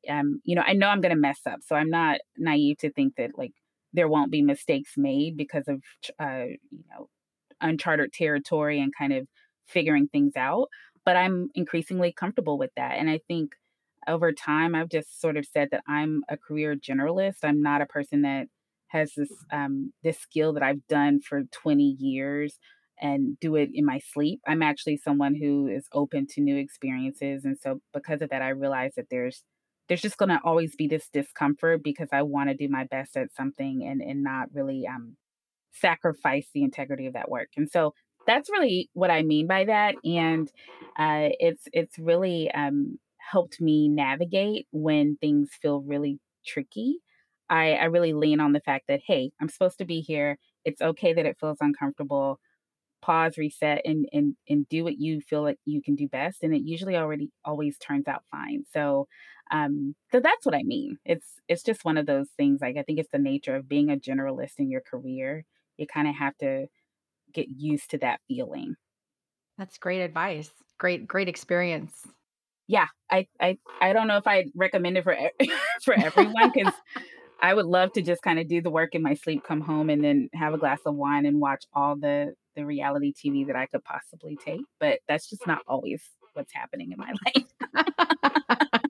um, 0.09 0.41
you 0.43 0.55
know, 0.55 0.63
I 0.65 0.73
know 0.73 0.87
I'm 0.87 1.01
going 1.01 1.13
to 1.13 1.19
mess 1.19 1.41
up. 1.45 1.59
So 1.65 1.75
I'm 1.75 1.89
not 1.89 2.19
naive 2.37 2.77
to 2.79 2.91
think 2.91 3.15
that 3.17 3.31
like 3.37 3.51
there 3.93 4.07
won't 4.07 4.31
be 4.31 4.41
mistakes 4.41 4.93
made 4.97 5.37
because 5.37 5.67
of, 5.67 5.81
uh, 6.19 6.45
you 6.71 6.83
know, 6.89 7.07
uncharted 7.59 8.13
territory 8.13 8.79
and 8.81 8.93
kind 8.97 9.13
of 9.13 9.27
figuring 9.67 10.07
things 10.07 10.33
out. 10.35 10.67
But 11.05 11.17
I'm 11.17 11.49
increasingly 11.55 12.13
comfortable 12.13 12.57
with 12.57 12.71
that. 12.75 12.97
And 12.97 13.09
I 13.09 13.19
think 13.27 13.51
over 14.07 14.31
time, 14.31 14.75
I've 14.75 14.89
just 14.89 15.21
sort 15.21 15.37
of 15.37 15.45
said 15.45 15.69
that 15.71 15.83
I'm 15.87 16.23
a 16.29 16.37
career 16.37 16.75
generalist. 16.75 17.37
I'm 17.43 17.61
not 17.61 17.81
a 17.81 17.85
person 17.85 18.23
that 18.23 18.47
has 18.87 19.13
this 19.15 19.31
um, 19.51 19.93
this 20.03 20.19
skill 20.19 20.53
that 20.53 20.63
I've 20.63 20.85
done 20.87 21.21
for 21.21 21.43
20 21.51 21.83
years 21.83 22.57
and 23.01 23.39
do 23.39 23.55
it 23.55 23.69
in 23.73 23.85
my 23.85 23.99
sleep. 24.13 24.41
I'm 24.47 24.61
actually 24.61 24.97
someone 24.97 25.35
who 25.35 25.67
is 25.67 25.87
open 25.93 26.27
to 26.31 26.41
new 26.41 26.57
experiences. 26.57 27.45
And 27.45 27.57
so 27.59 27.81
because 27.93 28.21
of 28.21 28.29
that, 28.29 28.41
I 28.41 28.49
realize 28.49 28.93
that 28.97 29.07
there's 29.11 29.43
there's 29.87 30.01
just 30.01 30.17
going 30.17 30.29
to 30.29 30.39
always 30.45 30.75
be 30.75 30.87
this 30.87 31.09
discomfort 31.11 31.83
because 31.83 32.09
I 32.13 32.21
want 32.21 32.49
to 32.49 32.55
do 32.55 32.69
my 32.69 32.85
best 32.85 33.17
at 33.17 33.33
something 33.35 33.83
and 33.85 34.01
and 34.01 34.23
not 34.23 34.49
really 34.53 34.87
um 34.87 35.17
sacrifice 35.73 36.47
the 36.53 36.63
integrity 36.63 37.07
of 37.07 37.13
that 37.13 37.29
work. 37.29 37.49
And 37.57 37.69
so 37.69 37.93
that's 38.27 38.49
really 38.49 38.89
what 38.93 39.09
I 39.11 39.23
mean 39.23 39.47
by 39.47 39.65
that 39.65 39.95
and 40.05 40.47
uh 40.99 41.29
it's 41.39 41.63
it's 41.73 41.97
really 41.97 42.51
um 42.51 42.99
helped 43.17 43.59
me 43.61 43.87
navigate 43.87 44.67
when 44.71 45.17
things 45.21 45.49
feel 45.61 45.81
really 45.81 46.19
tricky. 46.45 46.97
I 47.49 47.73
I 47.73 47.85
really 47.85 48.13
lean 48.13 48.39
on 48.39 48.53
the 48.53 48.59
fact 48.61 48.85
that 48.87 49.01
hey, 49.05 49.31
I'm 49.41 49.49
supposed 49.49 49.77
to 49.79 49.85
be 49.85 50.01
here. 50.01 50.37
It's 50.65 50.81
okay 50.81 51.13
that 51.13 51.25
it 51.25 51.37
feels 51.39 51.57
uncomfortable 51.61 52.39
pause 53.01 53.37
reset 53.37 53.81
and 53.85 54.05
and 54.11 54.35
and 54.49 54.67
do 54.69 54.83
what 54.83 54.99
you 54.99 55.21
feel 55.21 55.41
like 55.43 55.57
you 55.65 55.81
can 55.81 55.95
do 55.95 56.07
best 56.07 56.43
and 56.43 56.53
it 56.53 56.61
usually 56.63 56.95
already 56.95 57.29
always 57.45 57.77
turns 57.77 58.07
out 58.07 58.23
fine. 58.31 58.63
So 58.73 59.07
um 59.51 59.95
so 60.11 60.19
that's 60.19 60.45
what 60.45 60.55
i 60.55 60.63
mean. 60.63 60.97
It's 61.05 61.27
it's 61.47 61.63
just 61.63 61.85
one 61.85 61.97
of 61.97 62.05
those 62.05 62.29
things 62.37 62.61
like 62.61 62.77
i 62.77 62.83
think 62.83 62.99
it's 62.99 63.11
the 63.11 63.19
nature 63.19 63.55
of 63.55 63.67
being 63.67 63.91
a 63.91 63.97
generalist 63.97 64.59
in 64.59 64.69
your 64.69 64.81
career. 64.81 65.45
You 65.77 65.87
kind 65.87 66.07
of 66.07 66.15
have 66.15 66.37
to 66.39 66.67
get 67.33 67.47
used 67.49 67.91
to 67.91 67.97
that 67.99 68.19
feeling. 68.27 68.75
That's 69.57 69.77
great 69.77 70.01
advice. 70.01 70.51
Great 70.79 71.07
great 71.07 71.27
experience. 71.29 71.93
Yeah 72.67 72.87
i 73.09 73.27
i 73.39 73.57
i 73.81 73.93
don't 73.93 74.07
know 74.07 74.17
if 74.17 74.27
i 74.27 74.45
recommend 74.55 74.97
it 74.97 75.03
for 75.03 75.15
for 75.83 75.93
everyone 75.93 76.51
because 76.53 76.73
I 77.41 77.53
would 77.53 77.65
love 77.65 77.91
to 77.93 78.01
just 78.01 78.21
kind 78.21 78.39
of 78.39 78.47
do 78.47 78.61
the 78.61 78.69
work 78.69 78.93
in 78.93 79.01
my 79.01 79.15
sleep, 79.15 79.43
come 79.43 79.61
home, 79.61 79.89
and 79.89 80.03
then 80.03 80.29
have 80.33 80.53
a 80.53 80.57
glass 80.57 80.79
of 80.85 80.95
wine 80.95 81.25
and 81.25 81.41
watch 81.41 81.65
all 81.73 81.95
the 81.95 82.35
the 82.55 82.65
reality 82.65 83.13
TV 83.13 83.45
that 83.47 83.55
I 83.55 83.65
could 83.65 83.83
possibly 83.83 84.37
take. 84.43 84.61
But 84.79 84.99
that's 85.07 85.29
just 85.29 85.45
not 85.47 85.59
always 85.67 86.01
what's 86.33 86.53
happening 86.53 86.91
in 86.91 86.97
my 86.97 87.13
life. 87.35 88.81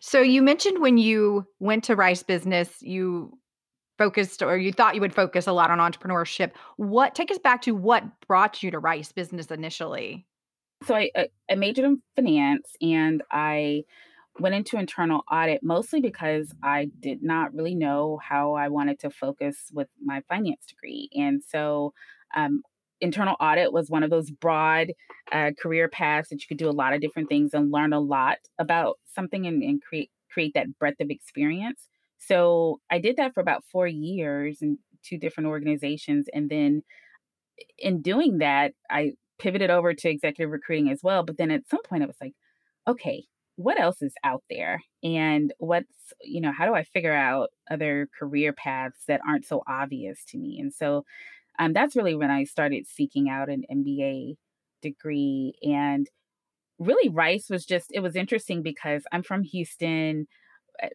so 0.00 0.20
you 0.20 0.42
mentioned 0.42 0.80
when 0.80 0.98
you 0.98 1.46
went 1.60 1.84
to 1.84 1.96
Rice 1.96 2.22
Business, 2.22 2.82
you 2.82 3.38
focused 3.98 4.42
or 4.42 4.56
you 4.56 4.72
thought 4.72 4.94
you 4.94 5.00
would 5.00 5.14
focus 5.14 5.46
a 5.46 5.52
lot 5.52 5.70
on 5.70 5.78
entrepreneurship. 5.78 6.52
What 6.76 7.14
take 7.14 7.30
us 7.30 7.38
back 7.38 7.62
to 7.62 7.72
what 7.72 8.04
brought 8.26 8.62
you 8.62 8.70
to 8.70 8.78
Rice 8.78 9.12
Business 9.12 9.46
initially? 9.46 10.26
So 10.84 10.96
I, 10.96 11.10
uh, 11.14 11.24
I 11.48 11.54
majored 11.54 11.84
in 11.84 12.02
finance 12.16 12.74
and 12.80 13.22
I 13.30 13.84
went 14.38 14.54
into 14.54 14.78
internal 14.78 15.22
audit 15.30 15.62
mostly 15.62 16.00
because 16.00 16.52
I 16.62 16.90
did 17.00 17.22
not 17.22 17.54
really 17.54 17.74
know 17.74 18.18
how 18.22 18.54
I 18.54 18.68
wanted 18.68 18.98
to 19.00 19.10
focus 19.10 19.70
with 19.72 19.88
my 20.02 20.22
finance 20.28 20.66
degree. 20.66 21.10
And 21.14 21.42
so 21.46 21.92
um, 22.34 22.62
internal 23.00 23.36
audit 23.40 23.72
was 23.72 23.90
one 23.90 24.02
of 24.02 24.10
those 24.10 24.30
broad 24.30 24.92
uh, 25.32 25.50
career 25.60 25.88
paths 25.88 26.28
that 26.28 26.40
you 26.40 26.46
could 26.48 26.58
do 26.58 26.68
a 26.68 26.72
lot 26.72 26.94
of 26.94 27.00
different 27.00 27.28
things 27.28 27.52
and 27.52 27.72
learn 27.72 27.92
a 27.92 28.00
lot 28.00 28.38
about 28.58 28.98
something 29.06 29.46
and, 29.46 29.62
and 29.62 29.82
create 29.82 30.10
create 30.30 30.52
that 30.54 30.78
breadth 30.78 31.00
of 31.00 31.10
experience. 31.10 31.88
So 32.18 32.80
I 32.90 32.98
did 32.98 33.16
that 33.16 33.34
for 33.34 33.40
about 33.40 33.64
four 33.70 33.86
years 33.86 34.58
in 34.62 34.78
two 35.04 35.18
different 35.18 35.48
organizations. 35.48 36.26
And 36.32 36.48
then 36.48 36.82
in 37.78 38.00
doing 38.00 38.38
that, 38.38 38.72
I 38.88 39.12
pivoted 39.38 39.70
over 39.70 39.92
to 39.92 40.08
executive 40.08 40.50
recruiting 40.50 40.90
as 40.90 41.00
well. 41.02 41.24
But 41.24 41.36
then 41.36 41.50
at 41.50 41.68
some 41.68 41.82
point, 41.82 42.02
I 42.02 42.06
was 42.06 42.16
like, 42.20 42.34
okay, 42.88 43.24
what 43.56 43.78
else 43.78 44.00
is 44.00 44.14
out 44.24 44.42
there? 44.48 44.80
And 45.02 45.52
what's, 45.58 46.12
you 46.22 46.40
know, 46.40 46.52
how 46.56 46.66
do 46.66 46.74
I 46.74 46.84
figure 46.84 47.12
out 47.12 47.50
other 47.70 48.08
career 48.18 48.52
paths 48.52 49.04
that 49.08 49.20
aren't 49.28 49.44
so 49.44 49.62
obvious 49.68 50.24
to 50.28 50.38
me? 50.38 50.58
And 50.60 50.72
so 50.72 51.04
um, 51.58 51.72
that's 51.72 51.96
really 51.96 52.14
when 52.14 52.30
I 52.30 52.44
started 52.44 52.86
seeking 52.86 53.28
out 53.28 53.48
an 53.48 53.64
MBA 53.70 54.36
degree. 54.80 55.54
And 55.62 56.06
really, 56.78 57.08
Rice 57.08 57.48
was 57.50 57.64
just, 57.64 57.90
it 57.92 58.00
was 58.00 58.16
interesting 58.16 58.62
because 58.62 59.04
I'm 59.12 59.22
from 59.22 59.42
Houston, 59.42 60.26
eh, 60.82 60.88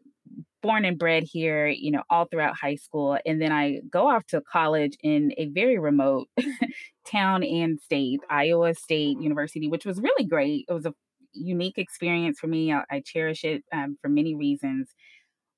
born 0.62 0.86
and 0.86 0.98
bred 0.98 1.24
here, 1.24 1.68
you 1.68 1.92
know, 1.92 2.04
all 2.10 2.26
throughout 2.26 2.58
high 2.58 2.76
school. 2.76 3.18
And 3.26 3.42
then 3.42 3.52
I 3.52 3.80
go 3.90 4.10
off 4.10 4.26
to 4.28 4.42
college 4.42 4.98
in 5.02 5.32
a 5.38 5.48
very 5.48 5.78
remote 5.78 6.28
town 7.06 7.44
and 7.44 7.80
state, 7.80 8.20
Iowa 8.30 8.74
State 8.74 9.22
University, 9.22 9.70
which 9.70 9.86
was 9.86 10.00
really 10.00 10.26
great. 10.26 10.66
It 10.68 10.74
was 10.74 10.86
a 10.86 10.94
unique 11.34 11.78
experience 11.78 12.40
for 12.40 12.48
me. 12.48 12.74
I, 12.74 12.84
I 12.90 13.02
cherish 13.06 13.44
it 13.44 13.64
um, 13.72 13.98
for 14.02 14.10
many 14.10 14.36
reasons. 14.36 14.90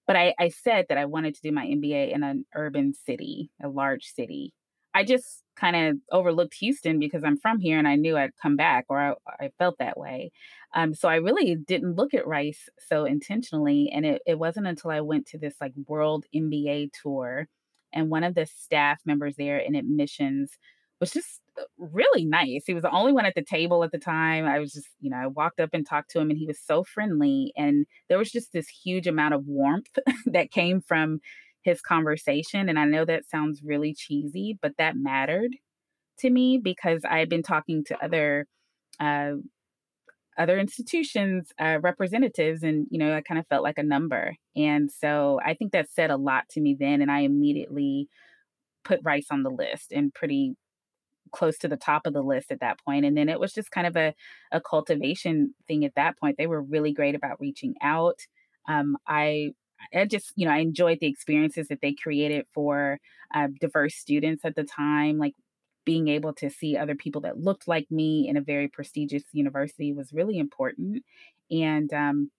But 0.06 0.16
I, 0.16 0.34
I 0.40 0.50
said 0.50 0.88
that 0.90 0.98
I 0.98 1.06
wanted 1.06 1.36
to 1.36 1.42
do 1.42 1.52
my 1.52 1.66
MBA 1.66 2.14
in 2.14 2.24
an 2.24 2.46
urban 2.56 2.94
city, 2.94 3.52
a 3.64 3.70
large 3.70 4.06
city. 4.06 4.54
I 4.94 5.04
just 5.04 5.44
kind 5.56 5.76
of 5.76 5.98
overlooked 6.12 6.56
Houston 6.56 7.00
because 7.00 7.24
I'm 7.24 7.38
from 7.38 7.60
here 7.60 7.78
and 7.78 7.88
I 7.88 7.96
knew 7.96 8.18
I'd 8.18 8.36
come 8.42 8.56
back 8.56 8.86
or 8.90 9.00
I, 9.00 9.14
I 9.46 9.52
felt 9.58 9.78
that 9.80 9.98
way. 9.98 10.32
Um, 10.74 10.94
so 10.94 11.10
I 11.10 11.16
really 11.16 11.56
didn't 11.56 11.96
look 11.96 12.14
at 12.14 12.28
Rice 12.28 12.70
so 12.88 13.06
intentionally. 13.06 13.92
And 13.94 14.06
it, 14.06 14.22
it 14.26 14.40
wasn't 14.40 14.68
until 14.68 14.92
I 14.92 15.02
went 15.02 15.28
to 15.28 15.38
this 15.38 15.56
like 15.60 15.74
world 15.88 16.26
MBA 16.34 16.92
tour 17.04 17.48
and 17.94 18.10
one 18.10 18.24
of 18.24 18.36
the 18.36 18.46
staff 18.46 19.00
members 19.06 19.36
there 19.38 19.58
in 19.58 19.76
admissions 19.76 20.52
was 21.00 21.12
just 21.12 21.42
uh, 21.60 21.64
really 21.78 22.26
nice. 22.26 22.64
He 22.66 22.74
was 22.74 22.84
the 22.84 22.92
only 22.92 23.14
one 23.14 23.26
at 23.26 23.36
the 23.36 23.44
table 23.44 23.84
at 23.84 23.92
the 23.92 23.98
time. 23.98 24.46
I 24.46 24.60
was 24.60 24.74
just, 24.74 24.90
you 25.00 25.10
know, 25.10 25.18
I 25.18 25.28
walked 25.28 25.60
up 25.60 25.70
and 25.74 25.86
talked 25.86 26.12
to 26.12 26.20
him 26.20 26.30
and 26.30 26.38
he 26.38 26.46
was 26.46 26.60
so 26.60 26.84
friendly. 26.84 27.54
And 27.56 27.86
there 28.10 28.18
was 28.18 28.32
just 28.32 28.54
this 28.54 28.68
huge 28.68 29.08
amount 29.08 29.34
of 29.34 29.46
warmth 29.46 29.98
that 30.26 30.52
came 30.52 30.82
from 30.82 31.22
his 31.62 31.82
conversation. 31.82 32.70
And 32.70 32.80
I 32.80 32.86
know 32.86 33.06
that 33.06 33.30
sounds 33.30 33.62
really 33.64 33.94
cheesy, 33.94 34.58
but 34.62 34.74
that 34.78 34.96
mattered 34.96 35.56
to 36.20 36.30
me 36.30 36.60
because 36.62 37.02
I 37.10 37.20
had 37.20 37.30
been 37.30 37.44
talking 37.44 37.84
to 37.86 38.04
other 38.04 38.46
uh, 39.00 39.34
other 40.38 40.58
institutions 40.58 41.52
uh, 41.60 41.80
representatives 41.82 42.64
and 42.64 42.88
you 42.90 42.98
know 42.98 43.14
i 43.14 43.22
kind 43.22 43.40
of 43.40 43.46
felt 43.48 43.64
like 43.64 43.78
a 43.78 43.84
number 43.84 44.34
and 44.56 44.90
so 44.90 45.40
i 45.46 45.54
think 45.54 45.74
that 45.74 45.90
said 45.92 46.10
a 46.10 46.18
lot 46.18 46.48
to 46.50 46.62
me 46.62 46.76
then 46.80 47.02
and 47.02 47.12
i 47.12 47.20
immediately 47.20 48.08
put 48.86 49.02
rice 49.04 49.28
on 49.32 49.44
the 49.44 49.50
list 49.50 49.92
and 49.92 50.14
pretty 50.14 50.56
close 51.32 51.58
to 51.58 51.68
the 51.68 51.78
top 51.78 52.08
of 52.08 52.14
the 52.14 52.24
list 52.24 52.52
at 52.52 52.62
that 52.62 52.80
point 52.84 53.06
and 53.06 53.18
then 53.18 53.30
it 53.30 53.40
was 53.40 53.54
just 53.54 53.70
kind 53.70 53.86
of 53.86 53.96
a, 53.98 54.14
a 54.52 54.62
cultivation 54.62 55.54
thing 55.68 55.86
at 55.86 55.94
that 55.96 56.18
point 56.18 56.38
they 56.38 56.48
were 56.48 56.62
really 56.62 56.94
great 56.94 57.16
about 57.16 57.40
reaching 57.40 57.76
out 57.82 58.20
um, 58.68 58.96
i 59.08 59.50
I 59.94 60.06
just, 60.06 60.34
you 60.36 60.46
know, 60.46 60.54
I 60.54 60.60
enjoyed 60.60 61.00
the 61.00 61.08
experiences 61.08 61.68
that 61.70 61.82
they 61.82 61.94
created 61.94 62.46
for 62.54 63.00
uh, 63.34 63.48
diverse 63.60 63.96
students 63.96 64.46
at 64.46 64.56
the 64.56 64.64
time. 64.64 65.18
Like 65.18 65.34
being 65.86 66.08
able 66.08 66.34
to 66.36 66.50
see 66.50 66.78
other 66.78 66.96
people 66.96 67.22
that 67.22 67.40
looked 67.40 67.68
like 67.68 67.90
me 67.90 68.28
in 68.28 68.38
a 68.38 68.42
very 68.42 68.68
prestigious 68.68 69.24
university 69.34 69.94
was 69.94 70.14
really 70.14 70.38
important. 70.38 71.04
And 71.52 71.92
um, 71.94 72.32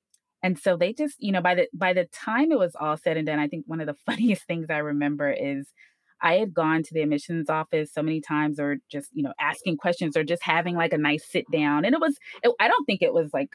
and 0.42 0.59
so 0.59 0.76
they 0.76 0.92
just, 0.92 1.16
you 1.18 1.32
know, 1.32 1.42
by 1.42 1.54
the 1.54 1.68
by 1.75 1.92
the 1.92 2.06
time 2.06 2.52
it 2.52 2.59
was 2.59 2.75
all 2.78 2.97
said 2.97 3.16
and 3.16 3.26
done, 3.26 3.38
I 3.38 3.49
think 3.49 3.64
one 3.66 3.80
of 3.80 3.87
the 3.87 3.94
funniest 4.06 4.44
things 4.47 4.66
I 4.70 4.78
remember 4.78 5.30
is 5.30 5.68
I 6.23 6.35
had 6.35 6.52
gone 6.54 6.82
to 6.82 6.94
the 6.94 7.00
admissions 7.02 7.49
office 7.50 7.92
so 7.92 8.02
many 8.02 8.20
times, 8.20 8.61
or 8.61 8.76
just, 8.90 9.09
you 9.14 9.23
know, 9.23 9.32
asking 9.40 9.78
questions, 9.78 10.16
or 10.16 10.25
just 10.25 10.42
having 10.42 10.76
like 10.76 10.92
a 10.92 10.99
nice 10.99 11.25
sit 11.30 11.50
down. 11.50 11.85
And 11.85 11.94
it 11.94 12.00
was, 12.00 12.16
it, 12.42 12.54
I 12.61 12.68
don't 12.68 12.85
think 12.85 13.02
it 13.02 13.14
was 13.14 13.30
like 13.32 13.50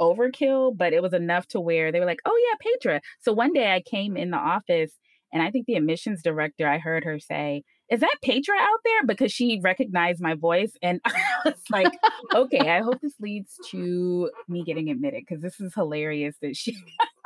overkill, 0.00 0.76
but 0.76 0.92
it 0.92 1.02
was 1.02 1.12
enough 1.12 1.46
to 1.48 1.60
where 1.60 1.92
they 1.92 2.00
were 2.00 2.06
like, 2.06 2.20
oh, 2.24 2.48
yeah, 2.48 2.70
Petra. 2.72 3.00
So 3.20 3.32
one 3.32 3.52
day 3.52 3.72
I 3.72 3.80
came 3.80 4.16
in 4.16 4.30
the 4.30 4.36
office 4.36 4.92
and 5.32 5.42
I 5.42 5.50
think 5.50 5.66
the 5.66 5.74
admissions 5.74 6.22
director, 6.22 6.68
I 6.68 6.78
heard 6.78 7.04
her 7.04 7.18
say, 7.18 7.64
is 7.90 8.00
that 8.00 8.14
Petra 8.22 8.54
out 8.58 8.78
there? 8.84 9.04
Because 9.04 9.32
she 9.32 9.60
recognized 9.62 10.20
my 10.20 10.34
voice. 10.34 10.72
And 10.80 11.00
I 11.04 11.14
was 11.44 11.54
like, 11.70 11.92
okay, 12.34 12.70
I 12.70 12.80
hope 12.80 13.00
this 13.00 13.14
leads 13.20 13.58
to 13.70 14.30
me 14.48 14.62
getting 14.64 14.90
admitted 14.90 15.24
because 15.28 15.42
this 15.42 15.60
is 15.60 15.74
hilarious 15.74 16.36
that 16.40 16.56
she. 16.56 16.76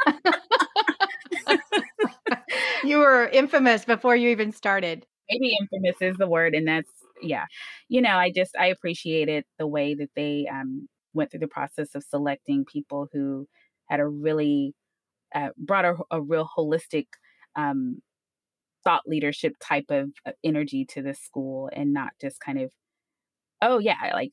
you 2.85 2.99
were 2.99 3.29
infamous 3.29 3.85
before 3.85 4.17
you 4.17 4.31
even 4.31 4.53
started. 4.53 5.07
Maybe 5.31 5.57
infamous 5.61 6.01
is 6.01 6.17
the 6.17 6.27
word. 6.27 6.55
And 6.55 6.67
that's, 6.67 6.91
yeah. 7.23 7.45
You 7.89 8.01
know, 8.01 8.17
I 8.17 8.33
just, 8.35 8.57
I 8.59 8.67
appreciated 8.69 9.45
the 9.59 9.67
way 9.67 9.95
that 9.95 10.11
they 10.17 10.49
um, 10.51 10.89
went 11.19 11.31
through 11.31 11.41
the 11.41 11.49
process 11.49 11.95
of 11.95 12.03
selecting 12.03 12.65
people 12.65 13.09
who 13.13 13.47
had 13.91 14.01
a 14.01 14.07
really 14.07 14.75
uh, 15.35 15.51
brought 15.59 15.85
a, 15.85 15.95
a, 16.11 16.23
real 16.23 16.49
holistic 16.57 17.07
um, 17.57 18.01
thought 18.85 19.03
leadership 19.07 19.55
type 19.61 19.87
of, 19.91 20.11
of 20.25 20.33
energy 20.43 20.87
to 20.87 21.03
the 21.03 21.13
school 21.13 21.69
and 21.73 21.93
not 21.93 22.13
just 22.21 22.41
kind 22.41 22.59
of 22.59 22.71
oh 23.61 23.79
yeah 23.79 23.97
like 24.15 24.31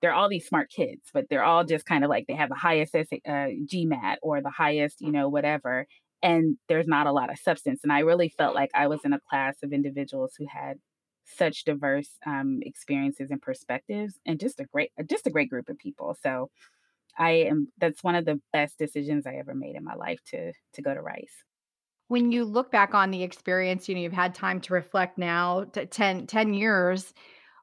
they're 0.00 0.14
all 0.14 0.28
these 0.28 0.46
smart 0.46 0.70
kids 0.70 1.02
but 1.12 1.24
they're 1.28 1.42
all 1.42 1.64
just 1.64 1.86
kind 1.86 2.04
of 2.04 2.10
like 2.10 2.26
they 2.28 2.34
have 2.34 2.50
the 2.50 2.54
highest 2.54 2.94
uh, 2.94 3.00
gmat 3.26 4.16
or 4.22 4.40
the 4.40 4.50
highest 4.50 5.00
you 5.00 5.10
know 5.10 5.28
whatever 5.28 5.86
and 6.22 6.56
there's 6.68 6.86
not 6.86 7.06
a 7.06 7.12
lot 7.12 7.30
of 7.30 7.38
substance 7.38 7.80
and 7.82 7.92
i 7.92 8.00
really 8.00 8.28
felt 8.28 8.54
like 8.54 8.70
i 8.74 8.86
was 8.86 9.00
in 9.04 9.12
a 9.12 9.20
class 9.28 9.56
of 9.64 9.72
individuals 9.72 10.34
who 10.38 10.46
had 10.48 10.76
such 11.26 11.64
diverse 11.64 12.10
um, 12.26 12.60
experiences 12.62 13.30
and 13.30 13.42
perspectives 13.42 14.18
and 14.26 14.40
just 14.40 14.60
a 14.60 14.64
great 14.64 14.92
just 15.08 15.26
a 15.26 15.30
great 15.30 15.50
group 15.50 15.68
of 15.68 15.78
people. 15.78 16.16
So 16.22 16.50
i 17.18 17.30
am 17.30 17.68
that's 17.78 18.04
one 18.04 18.14
of 18.14 18.24
the 18.26 18.40
best 18.52 18.78
decisions 18.78 19.26
i 19.26 19.36
ever 19.36 19.54
made 19.54 19.74
in 19.74 19.84
my 19.84 19.94
life 19.94 20.20
to 20.26 20.52
to 20.74 20.82
go 20.82 20.94
to 20.94 21.00
rice. 21.00 21.44
When 22.08 22.30
you 22.30 22.44
look 22.44 22.70
back 22.70 22.94
on 22.94 23.10
the 23.10 23.22
experience 23.22 23.88
you 23.88 23.94
know 23.94 24.00
you've 24.02 24.12
had 24.12 24.34
time 24.34 24.60
to 24.62 24.74
reflect 24.74 25.18
now 25.18 25.64
to 25.72 25.86
10, 25.86 26.26
10 26.26 26.54
years 26.54 27.12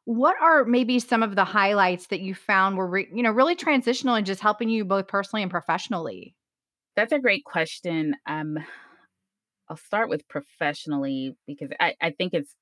what 0.06 0.36
are 0.42 0.66
maybe 0.66 1.00
some 1.00 1.24
of 1.24 1.36
the 1.36 1.46
highlights 1.46 2.08
that 2.08 2.20
you 2.20 2.36
found 2.36 2.78
were 2.78 2.88
re- 2.88 3.10
you 3.14 3.24
know 3.24 3.32
really 3.32 3.56
transitional 3.56 4.16
and 4.16 4.26
just 4.26 4.42
helping 4.42 4.70
you 4.70 4.84
both 4.84 5.08
personally 5.08 5.44
and 5.44 5.52
professionally? 5.52 6.36
That's 6.96 7.14
a 7.14 7.20
great 7.20 7.46
question. 7.46 8.16
Um 8.28 8.58
i'll 9.70 9.78
start 9.78 10.10
with 10.10 10.28
professionally 10.28 11.36
because 11.48 11.70
i, 11.80 11.96
I 12.02 12.12
think 12.12 12.34
it's 12.34 12.54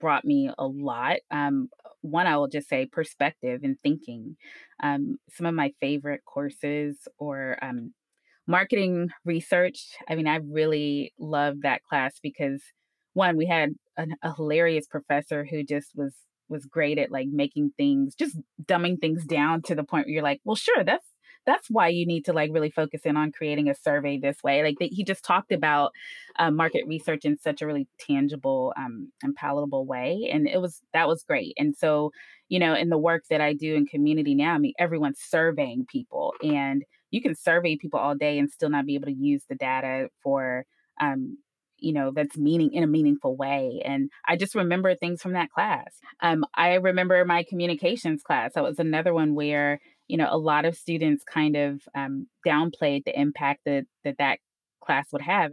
brought 0.00 0.24
me 0.24 0.50
a 0.58 0.66
lot. 0.66 1.16
Um, 1.30 1.68
one, 2.00 2.26
I 2.26 2.36
will 2.36 2.48
just 2.48 2.68
say 2.68 2.86
perspective 2.86 3.60
and 3.62 3.78
thinking. 3.80 4.36
Um, 4.82 5.18
some 5.30 5.46
of 5.46 5.54
my 5.54 5.72
favorite 5.80 6.22
courses 6.24 7.08
or 7.18 7.56
um, 7.62 7.92
marketing 8.46 9.10
research. 9.24 9.96
I 10.08 10.14
mean, 10.14 10.26
I 10.26 10.36
really 10.36 11.12
loved 11.18 11.62
that 11.62 11.82
class 11.84 12.14
because 12.22 12.62
one, 13.14 13.36
we 13.36 13.46
had 13.46 13.70
an, 13.96 14.14
a 14.22 14.34
hilarious 14.34 14.86
professor 14.86 15.44
who 15.44 15.64
just 15.64 15.92
was 15.94 16.14
was 16.48 16.64
great 16.64 16.96
at 16.96 17.10
like 17.10 17.28
making 17.30 17.70
things 17.76 18.14
just 18.14 18.34
dumbing 18.64 18.98
things 18.98 19.22
down 19.26 19.60
to 19.60 19.74
the 19.74 19.84
point 19.84 20.06
where 20.06 20.14
you're 20.14 20.22
like, 20.22 20.40
well, 20.44 20.56
sure, 20.56 20.82
that's 20.82 21.06
that's 21.48 21.68
why 21.70 21.88
you 21.88 22.06
need 22.06 22.26
to 22.26 22.34
like 22.34 22.50
really 22.52 22.70
focus 22.70 23.00
in 23.06 23.16
on 23.16 23.32
creating 23.32 23.70
a 23.70 23.74
survey 23.74 24.18
this 24.18 24.36
way. 24.44 24.62
Like 24.62 24.76
he 24.80 25.02
just 25.02 25.24
talked 25.24 25.50
about 25.50 25.92
uh, 26.38 26.50
market 26.50 26.84
research 26.86 27.24
in 27.24 27.38
such 27.38 27.62
a 27.62 27.66
really 27.66 27.88
tangible 27.98 28.74
um, 28.76 29.10
and 29.22 29.34
palatable 29.34 29.86
way, 29.86 30.28
and 30.30 30.46
it 30.46 30.60
was 30.60 30.82
that 30.92 31.08
was 31.08 31.22
great. 31.24 31.54
And 31.56 31.74
so, 31.74 32.12
you 32.50 32.58
know, 32.58 32.74
in 32.74 32.90
the 32.90 32.98
work 32.98 33.24
that 33.30 33.40
I 33.40 33.54
do 33.54 33.74
in 33.74 33.86
community 33.86 34.34
now, 34.34 34.54
I 34.54 34.58
mean, 34.58 34.74
everyone's 34.78 35.20
surveying 35.20 35.86
people, 35.90 36.34
and 36.42 36.84
you 37.10 37.22
can 37.22 37.34
survey 37.34 37.78
people 37.78 37.98
all 37.98 38.14
day 38.14 38.38
and 38.38 38.50
still 38.50 38.68
not 38.68 38.84
be 38.84 38.94
able 38.94 39.06
to 39.06 39.12
use 39.12 39.44
the 39.48 39.54
data 39.54 40.08
for 40.22 40.66
um, 41.00 41.38
you 41.78 41.92
know 41.92 42.12
that's 42.14 42.36
meaning 42.36 42.72
in 42.72 42.82
a 42.82 42.88
meaningful 42.88 43.36
way 43.36 43.80
and 43.84 44.10
i 44.26 44.36
just 44.36 44.56
remember 44.56 44.96
things 44.96 45.22
from 45.22 45.32
that 45.34 45.48
class 45.50 46.00
um, 46.22 46.44
i 46.54 46.74
remember 46.74 47.24
my 47.24 47.44
communications 47.48 48.20
class 48.22 48.52
that 48.54 48.64
was 48.64 48.80
another 48.80 49.14
one 49.14 49.34
where 49.34 49.78
you 50.08 50.16
know, 50.16 50.28
a 50.30 50.38
lot 50.38 50.64
of 50.64 50.76
students 50.76 51.22
kind 51.24 51.56
of 51.56 51.82
um, 51.94 52.26
downplayed 52.46 53.04
the 53.04 53.18
impact 53.18 53.60
that, 53.66 53.84
that 54.04 54.16
that 54.18 54.38
class 54.82 55.06
would 55.12 55.22
have. 55.22 55.52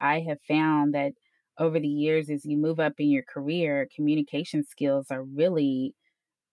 I 0.00 0.20
have 0.20 0.38
found 0.48 0.94
that 0.94 1.12
over 1.58 1.78
the 1.78 1.88
years, 1.88 2.30
as 2.30 2.44
you 2.44 2.56
move 2.56 2.80
up 2.80 2.94
in 2.98 3.10
your 3.10 3.22
career, 3.22 3.86
communication 3.94 4.64
skills 4.64 5.06
are 5.10 5.22
really 5.22 5.94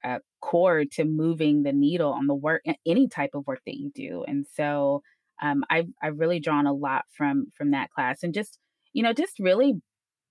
uh, 0.03 0.19
core 0.41 0.86
to 0.93 1.05
moving 1.05 1.63
the 1.63 1.74
needle 1.74 2.12
on 2.13 2.27
the 2.27 2.36
work, 2.36 2.63
any 2.86 3.08
type 3.08 3.31
of 3.34 3.48
work 3.48 3.60
that 3.65 3.75
you 3.77 3.91
do. 3.93 4.24
And 4.27 4.46
so 4.53 5.01
um, 5.41 5.63
I've 5.69 5.88
I've 6.01 6.19
really 6.19 6.39
drawn 6.39 6.67
a 6.67 6.74
lot 6.74 7.05
from 7.15 7.48
from 7.58 7.72
that 7.72 7.89
class, 7.91 8.24
and 8.24 8.34
just 8.34 8.58
you 8.93 9.03
know, 9.03 9.13
just 9.13 9.39
really 9.39 9.75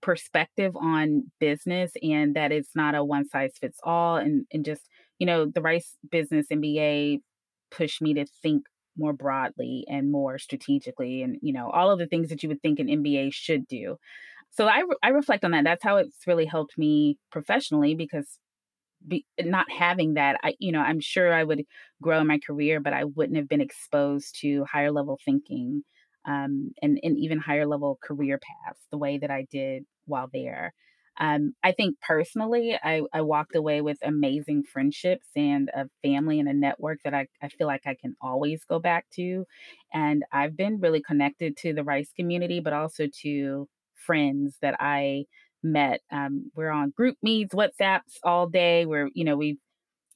perspective 0.02 0.76
on 0.76 1.30
business, 1.40 1.92
and 2.02 2.36
that 2.36 2.52
it's 2.52 2.74
not 2.74 2.94
a 2.94 3.04
one 3.04 3.26
size 3.28 3.52
fits 3.60 3.78
all, 3.82 4.16
and 4.16 4.46
and 4.52 4.64
just 4.64 4.82
you 5.18 5.26
know, 5.26 5.46
the 5.46 5.60
Rice 5.62 5.96
Business 6.10 6.46
MBA 6.50 7.20
pushed 7.70 8.00
me 8.02 8.14
to 8.14 8.26
think 8.42 8.64
more 8.96 9.12
broadly 9.12 9.84
and 9.88 10.10
more 10.10 10.38
strategically 10.38 11.22
and 11.22 11.36
you 11.40 11.52
know 11.52 11.70
all 11.70 11.90
of 11.90 12.00
the 12.00 12.06
things 12.06 12.28
that 12.30 12.42
you 12.42 12.48
would 12.48 12.60
think 12.62 12.80
an 12.80 12.88
MBA 12.88 13.30
should 13.30 13.66
do. 13.68 13.96
So 14.50 14.68
I 14.68 14.84
I 15.02 15.10
reflect 15.10 15.44
on 15.44 15.52
that. 15.52 15.64
That's 15.64 15.84
how 15.84 15.96
it's 15.98 16.26
really 16.26 16.46
helped 16.46 16.78
me 16.78 17.18
professionally 17.30 17.94
because 17.94 18.38
be, 19.06 19.24
not 19.40 19.66
having 19.70 20.14
that 20.14 20.38
I 20.42 20.54
you 20.58 20.72
know 20.72 20.80
I'm 20.80 21.00
sure 21.00 21.32
I 21.32 21.44
would 21.44 21.64
grow 22.02 22.20
in 22.20 22.26
my 22.26 22.38
career 22.44 22.80
but 22.80 22.92
I 22.92 23.04
wouldn't 23.04 23.36
have 23.38 23.48
been 23.48 23.60
exposed 23.60 24.36
to 24.40 24.64
higher 24.64 24.90
level 24.92 25.18
thinking 25.24 25.84
um, 26.26 26.72
and 26.82 26.98
and 27.02 27.16
even 27.18 27.38
higher 27.38 27.66
level 27.66 27.98
career 28.02 28.38
paths 28.38 28.80
the 28.90 28.98
way 28.98 29.18
that 29.18 29.30
I 29.30 29.46
did 29.50 29.84
while 30.06 30.28
there. 30.32 30.74
Um, 31.18 31.54
I 31.64 31.72
think 31.72 31.96
personally, 32.00 32.78
I, 32.82 33.02
I 33.12 33.22
walked 33.22 33.56
away 33.56 33.80
with 33.80 33.98
amazing 34.02 34.64
friendships 34.64 35.26
and 35.36 35.68
a 35.74 35.86
family 36.02 36.38
and 36.40 36.48
a 36.48 36.54
network 36.54 36.98
that 37.04 37.14
I, 37.14 37.26
I 37.42 37.48
feel 37.48 37.66
like 37.66 37.82
I 37.86 37.96
can 38.00 38.14
always 38.20 38.64
go 38.64 38.78
back 38.78 39.06
to. 39.16 39.44
And 39.92 40.24
I've 40.32 40.56
been 40.56 40.80
really 40.80 41.02
connected 41.02 41.56
to 41.58 41.72
the 41.72 41.84
Rice 41.84 42.12
community, 42.16 42.60
but 42.60 42.72
also 42.72 43.06
to 43.22 43.68
friends 43.94 44.56
that 44.62 44.76
I 44.80 45.24
met. 45.62 46.00
Um, 46.12 46.50
we're 46.54 46.70
on 46.70 46.92
GroupMe's, 46.98 47.50
WhatsApps 47.50 48.18
all 48.22 48.46
day. 48.48 48.86
We're, 48.86 49.10
you 49.14 49.24
know, 49.24 49.36
we've 49.36 49.58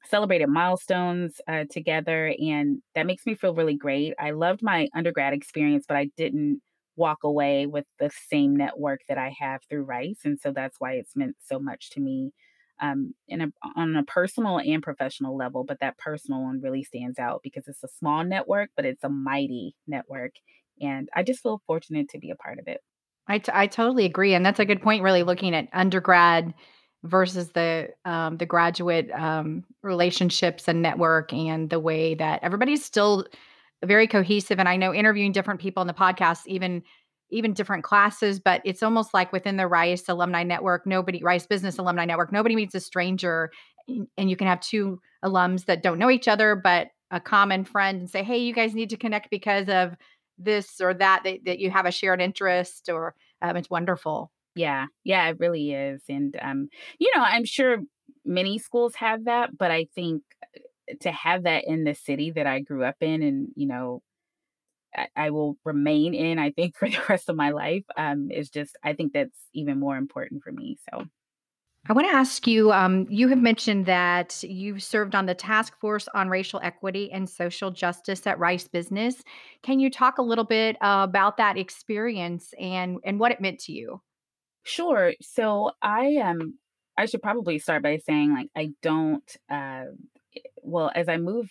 celebrated 0.04 0.48
milestones 0.48 1.40
uh, 1.48 1.64
together, 1.70 2.34
and 2.38 2.82
that 2.94 3.06
makes 3.06 3.24
me 3.26 3.34
feel 3.34 3.54
really 3.54 3.76
great. 3.76 4.14
I 4.18 4.32
loved 4.32 4.62
my 4.62 4.88
undergrad 4.94 5.32
experience, 5.32 5.84
but 5.86 5.96
I 5.96 6.10
didn't 6.16 6.60
walk 6.96 7.18
away 7.24 7.66
with 7.66 7.86
the 7.98 8.10
same 8.28 8.56
network 8.56 9.00
that 9.08 9.18
I 9.18 9.34
have 9.38 9.62
through 9.68 9.84
Rice. 9.84 10.20
And 10.24 10.38
so 10.40 10.52
that's 10.52 10.76
why 10.78 10.92
it's 10.94 11.16
meant 11.16 11.36
so 11.44 11.58
much 11.58 11.90
to 11.90 12.00
me 12.00 12.32
um, 12.80 13.14
in 13.28 13.40
a, 13.40 13.46
on 13.76 13.96
a 13.96 14.02
personal 14.02 14.58
and 14.58 14.82
professional 14.82 15.36
level. 15.36 15.64
But 15.64 15.80
that 15.80 15.98
personal 15.98 16.42
one 16.42 16.60
really 16.60 16.82
stands 16.84 17.18
out 17.18 17.40
because 17.42 17.68
it's 17.68 17.84
a 17.84 17.88
small 17.88 18.24
network, 18.24 18.70
but 18.76 18.84
it's 18.84 19.04
a 19.04 19.08
mighty 19.08 19.74
network. 19.86 20.32
And 20.80 21.08
I 21.14 21.22
just 21.22 21.42
feel 21.42 21.62
fortunate 21.66 22.08
to 22.10 22.18
be 22.18 22.30
a 22.30 22.36
part 22.36 22.58
of 22.58 22.66
it. 22.66 22.80
I, 23.28 23.38
t- 23.38 23.52
I 23.54 23.68
totally 23.68 24.04
agree. 24.04 24.34
And 24.34 24.44
that's 24.44 24.58
a 24.58 24.64
good 24.64 24.82
point, 24.82 25.02
really 25.02 25.22
looking 25.22 25.54
at 25.54 25.68
undergrad 25.72 26.54
versus 27.04 27.50
the 27.50 27.88
um, 28.04 28.36
the 28.36 28.46
graduate 28.46 29.10
um, 29.12 29.64
relationships 29.82 30.68
and 30.68 30.82
network 30.82 31.32
and 31.32 31.68
the 31.70 31.80
way 31.80 32.14
that 32.14 32.40
everybody's 32.42 32.84
still 32.84 33.26
very 33.84 34.06
cohesive 34.06 34.58
and 34.58 34.68
i 34.68 34.76
know 34.76 34.94
interviewing 34.94 35.32
different 35.32 35.60
people 35.60 35.80
in 35.80 35.86
the 35.86 35.94
podcast 35.94 36.40
even 36.46 36.82
even 37.30 37.52
different 37.52 37.84
classes 37.84 38.38
but 38.40 38.60
it's 38.64 38.82
almost 38.82 39.14
like 39.14 39.32
within 39.32 39.56
the 39.56 39.66
rice 39.66 40.08
alumni 40.08 40.42
network 40.42 40.86
nobody 40.86 41.22
rice 41.22 41.46
business 41.46 41.78
alumni 41.78 42.04
network 42.04 42.32
nobody 42.32 42.54
meets 42.54 42.74
a 42.74 42.80
stranger 42.80 43.50
and 44.16 44.30
you 44.30 44.36
can 44.36 44.46
have 44.46 44.60
two 44.60 45.00
alums 45.24 45.64
that 45.66 45.82
don't 45.82 45.98
know 45.98 46.10
each 46.10 46.28
other 46.28 46.54
but 46.54 46.88
a 47.10 47.20
common 47.20 47.64
friend 47.64 48.00
and 48.00 48.10
say 48.10 48.22
hey 48.22 48.38
you 48.38 48.52
guys 48.52 48.74
need 48.74 48.90
to 48.90 48.96
connect 48.96 49.30
because 49.30 49.68
of 49.68 49.94
this 50.38 50.80
or 50.80 50.94
that 50.94 51.22
that, 51.24 51.38
that 51.44 51.58
you 51.58 51.70
have 51.70 51.86
a 51.86 51.90
shared 51.92 52.20
interest 52.20 52.88
or 52.88 53.14
um, 53.42 53.56
it's 53.56 53.68
wonderful. 53.68 54.30
Yeah. 54.54 54.86
Yeah 55.04 55.28
it 55.28 55.36
really 55.40 55.72
is 55.72 56.02
and 56.08 56.36
um 56.40 56.68
you 56.98 57.10
know 57.16 57.22
i'm 57.22 57.44
sure 57.44 57.78
many 58.24 58.58
schools 58.58 58.94
have 58.96 59.24
that 59.24 59.56
but 59.56 59.70
i 59.70 59.86
think 59.94 60.22
to 61.00 61.12
have 61.12 61.44
that 61.44 61.64
in 61.66 61.84
the 61.84 61.94
city 61.94 62.32
that 62.32 62.46
I 62.46 62.60
grew 62.60 62.84
up 62.84 62.96
in 63.00 63.22
and, 63.22 63.48
you 63.54 63.66
know, 63.66 64.02
I, 64.94 65.08
I 65.16 65.30
will 65.30 65.56
remain 65.64 66.14
in, 66.14 66.38
I 66.38 66.50
think, 66.50 66.76
for 66.78 66.88
the 66.88 67.00
rest 67.08 67.28
of 67.28 67.36
my 67.36 67.50
life, 67.50 67.84
um, 67.96 68.30
is 68.30 68.50
just, 68.50 68.76
I 68.82 68.92
think 68.92 69.12
that's 69.12 69.38
even 69.52 69.78
more 69.78 69.96
important 69.96 70.42
for 70.42 70.52
me. 70.52 70.78
So. 70.90 71.04
I 71.88 71.94
want 71.94 72.08
to 72.08 72.14
ask 72.14 72.46
you 72.46 72.70
um, 72.70 73.08
you 73.10 73.26
have 73.26 73.40
mentioned 73.40 73.86
that 73.86 74.40
you've 74.44 74.84
served 74.84 75.16
on 75.16 75.26
the 75.26 75.34
task 75.34 75.76
force 75.80 76.06
on 76.14 76.28
racial 76.28 76.60
equity 76.62 77.10
and 77.10 77.28
social 77.28 77.72
justice 77.72 78.24
at 78.24 78.38
Rice 78.38 78.68
Business. 78.68 79.16
Can 79.64 79.80
you 79.80 79.90
talk 79.90 80.18
a 80.18 80.22
little 80.22 80.44
bit 80.44 80.76
uh, 80.80 81.00
about 81.02 81.38
that 81.38 81.58
experience 81.58 82.54
and, 82.56 82.98
and 83.04 83.18
what 83.18 83.32
it 83.32 83.40
meant 83.40 83.58
to 83.60 83.72
you? 83.72 84.00
Sure. 84.62 85.12
So 85.20 85.72
I 85.82 86.04
am. 86.22 86.40
Um, 86.40 86.58
I 86.96 87.06
should 87.06 87.22
probably 87.22 87.58
start 87.58 87.82
by 87.82 87.96
saying 87.96 88.34
like 88.34 88.48
I 88.54 88.72
don't 88.82 89.36
uh, 89.50 89.84
well, 90.62 90.90
as 90.94 91.08
I 91.08 91.16
move 91.16 91.50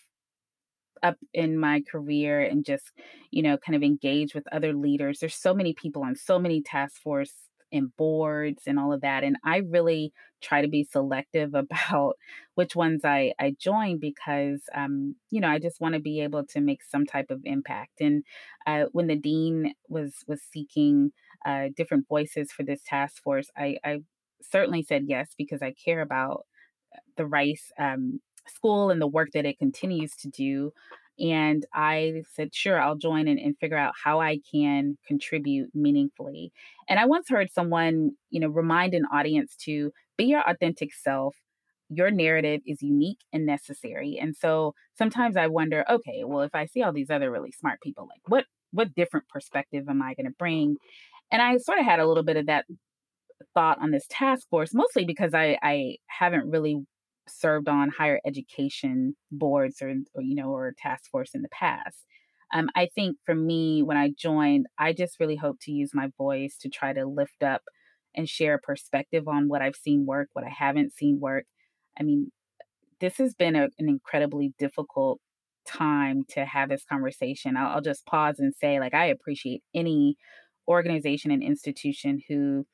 up 1.04 1.18
in 1.34 1.58
my 1.58 1.82
career 1.92 2.42
and 2.42 2.64
just, 2.64 2.92
you 3.32 3.42
know, 3.42 3.58
kind 3.58 3.76
of 3.76 3.84
engage 3.84 4.36
with 4.36 4.44
other 4.52 4.74
leaders, 4.74 5.20
there's 5.20 5.36
so 5.36 5.54
many 5.54 5.74
people 5.74 6.04
on 6.04 6.16
so 6.16 6.38
many 6.38 6.62
task 6.62 7.02
force 7.02 7.34
and 7.74 7.96
boards 7.96 8.64
and 8.68 8.78
all 8.78 8.94
of 8.94 9.02
that. 9.02 9.24
And 9.24 9.38
I 9.44 9.58
really 9.58 10.12
try 10.42 10.62
to 10.62 10.68
be 10.68 10.84
selective 10.84 11.54
about 11.56 12.18
which 12.56 12.76
ones 12.76 13.02
I, 13.04 13.34
I 13.40 13.56
join 13.60 13.98
because, 14.00 14.62
um, 14.76 15.16
you 15.32 15.40
know, 15.42 15.48
I 15.48 15.58
just 15.58 15.82
want 15.82 15.96
to 15.96 16.00
be 16.02 16.20
able 16.22 16.46
to 16.48 16.62
make 16.62 16.84
some 16.84 17.06
type 17.06 17.32
of 17.32 17.42
impact. 17.46 18.02
And 18.02 18.24
uh, 18.68 18.86
when 18.92 19.08
the 19.08 19.16
dean 19.16 19.74
was 19.90 20.14
was 20.28 20.42
seeking 20.44 21.12
uh, 21.46 21.70
different 21.76 22.08
voices 22.08 22.52
for 22.52 22.64
this 22.64 22.82
task 22.86 23.24
force, 23.24 23.50
I, 23.58 23.78
I 23.84 24.00
certainly 24.44 24.84
said 24.84 25.06
yes 25.08 25.30
because 25.38 25.62
I 25.64 25.74
care 25.84 26.02
about 26.02 26.46
the 27.18 27.26
Rice 27.26 27.72
um, 27.80 28.20
school 28.48 28.90
and 28.90 29.02
the 29.02 29.08
work 29.08 29.30
that 29.34 29.46
it 29.46 29.60
continues 29.60 30.16
to 30.18 30.30
do. 30.30 30.72
And 31.20 31.66
I 31.74 32.24
said, 32.34 32.56
sure, 32.56 32.82
I'll 32.82 32.96
join 32.96 33.28
and, 33.28 33.40
and 33.40 33.58
figure 33.60 33.78
out 33.78 33.94
how 34.04 34.22
I 34.22 34.40
can 34.52 34.98
contribute 35.06 35.70
meaningfully. 35.74 36.52
And 36.90 37.00
I 37.00 37.06
once 37.06 37.30
heard 37.30 37.52
someone, 37.52 38.12
you 38.30 38.40
know, 38.40 38.48
remind 38.48 38.94
an 38.94 39.06
audience 39.14 39.56
to 39.66 39.92
be 40.18 40.26
your 40.26 40.42
authentic 40.50 40.94
self. 40.94 41.36
Your 41.90 42.10
narrative 42.10 42.62
is 42.66 42.82
unique 42.82 43.20
and 43.34 43.46
necessary. 43.46 44.18
And 44.20 44.36
so 44.36 44.74
sometimes 44.98 45.36
I 45.36 45.48
wonder, 45.48 45.86
okay, 45.90 46.24
well, 46.24 46.42
if 46.42 46.56
I 46.56 46.66
see 46.66 46.82
all 46.82 46.94
these 46.94 47.10
other 47.10 47.30
really 47.30 47.52
smart 47.52 47.82
people, 47.82 48.06
like 48.06 48.22
what 48.28 48.46
what 48.72 48.96
different 48.96 49.28
perspective 49.28 49.90
am 49.90 50.02
I 50.02 50.14
going 50.14 50.28
to 50.28 50.36
bring? 50.40 50.78
And 51.30 51.42
I 51.42 51.58
sort 51.58 51.80
of 51.80 51.86
had 51.86 52.00
a 52.00 52.08
little 52.08 52.24
bit 52.24 52.38
of 52.38 52.46
that 52.46 52.66
thought 53.54 53.80
on 53.82 53.92
this 53.92 54.06
task 54.10 54.48
force, 54.50 54.74
mostly 54.74 55.06
because 55.06 55.34
I, 55.34 55.58
I 55.62 55.98
haven't 56.08 56.50
really 56.50 56.78
served 57.32 57.68
on 57.68 57.90
higher 57.90 58.20
education 58.26 59.16
boards 59.32 59.82
or, 59.82 59.90
or 60.14 60.22
you 60.22 60.36
know 60.36 60.50
or 60.50 60.74
task 60.78 61.10
force 61.12 61.32
in 61.34 61.42
the 61.42 61.50
past. 61.50 62.06
Um, 62.54 62.70
i 62.76 62.88
think 62.94 63.18
for 63.26 63.34
me 63.36 63.82
when 63.82 63.98
i 63.98 64.10
joined 64.18 64.66
i 64.78 64.92
just 64.94 65.20
really 65.22 65.38
hope 65.38 65.58
to 65.62 65.72
use 65.72 65.92
my 65.94 66.10
voice 66.18 66.58
to 66.62 66.70
try 66.70 66.92
to 66.92 67.06
lift 67.06 67.44
up 67.44 67.62
and 68.14 68.28
share 68.28 68.56
a 68.56 68.60
perspective 68.60 69.28
on 69.28 69.48
what 69.48 69.62
i've 69.62 69.76
seen 69.76 70.06
work 70.06 70.30
what 70.34 70.46
i 70.46 70.50
haven't 70.50 70.94
seen 70.94 71.20
work. 71.20 71.46
I 72.00 72.04
mean 72.04 72.32
this 73.00 73.18
has 73.18 73.34
been 73.34 73.56
a, 73.56 73.64
an 73.80 73.90
incredibly 73.90 74.54
difficult 74.60 75.20
time 75.66 76.24
to 76.30 76.46
have 76.46 76.70
this 76.70 76.86
conversation. 76.86 77.58
I'll, 77.58 77.76
I'll 77.76 77.82
just 77.82 78.06
pause 78.06 78.36
and 78.40 78.54
say 78.54 78.80
like 78.80 78.94
i 78.94 79.06
appreciate 79.06 79.64
any 79.74 80.18
organization 80.68 81.32
and 81.32 81.44
institution 81.44 82.22
who 82.28 82.66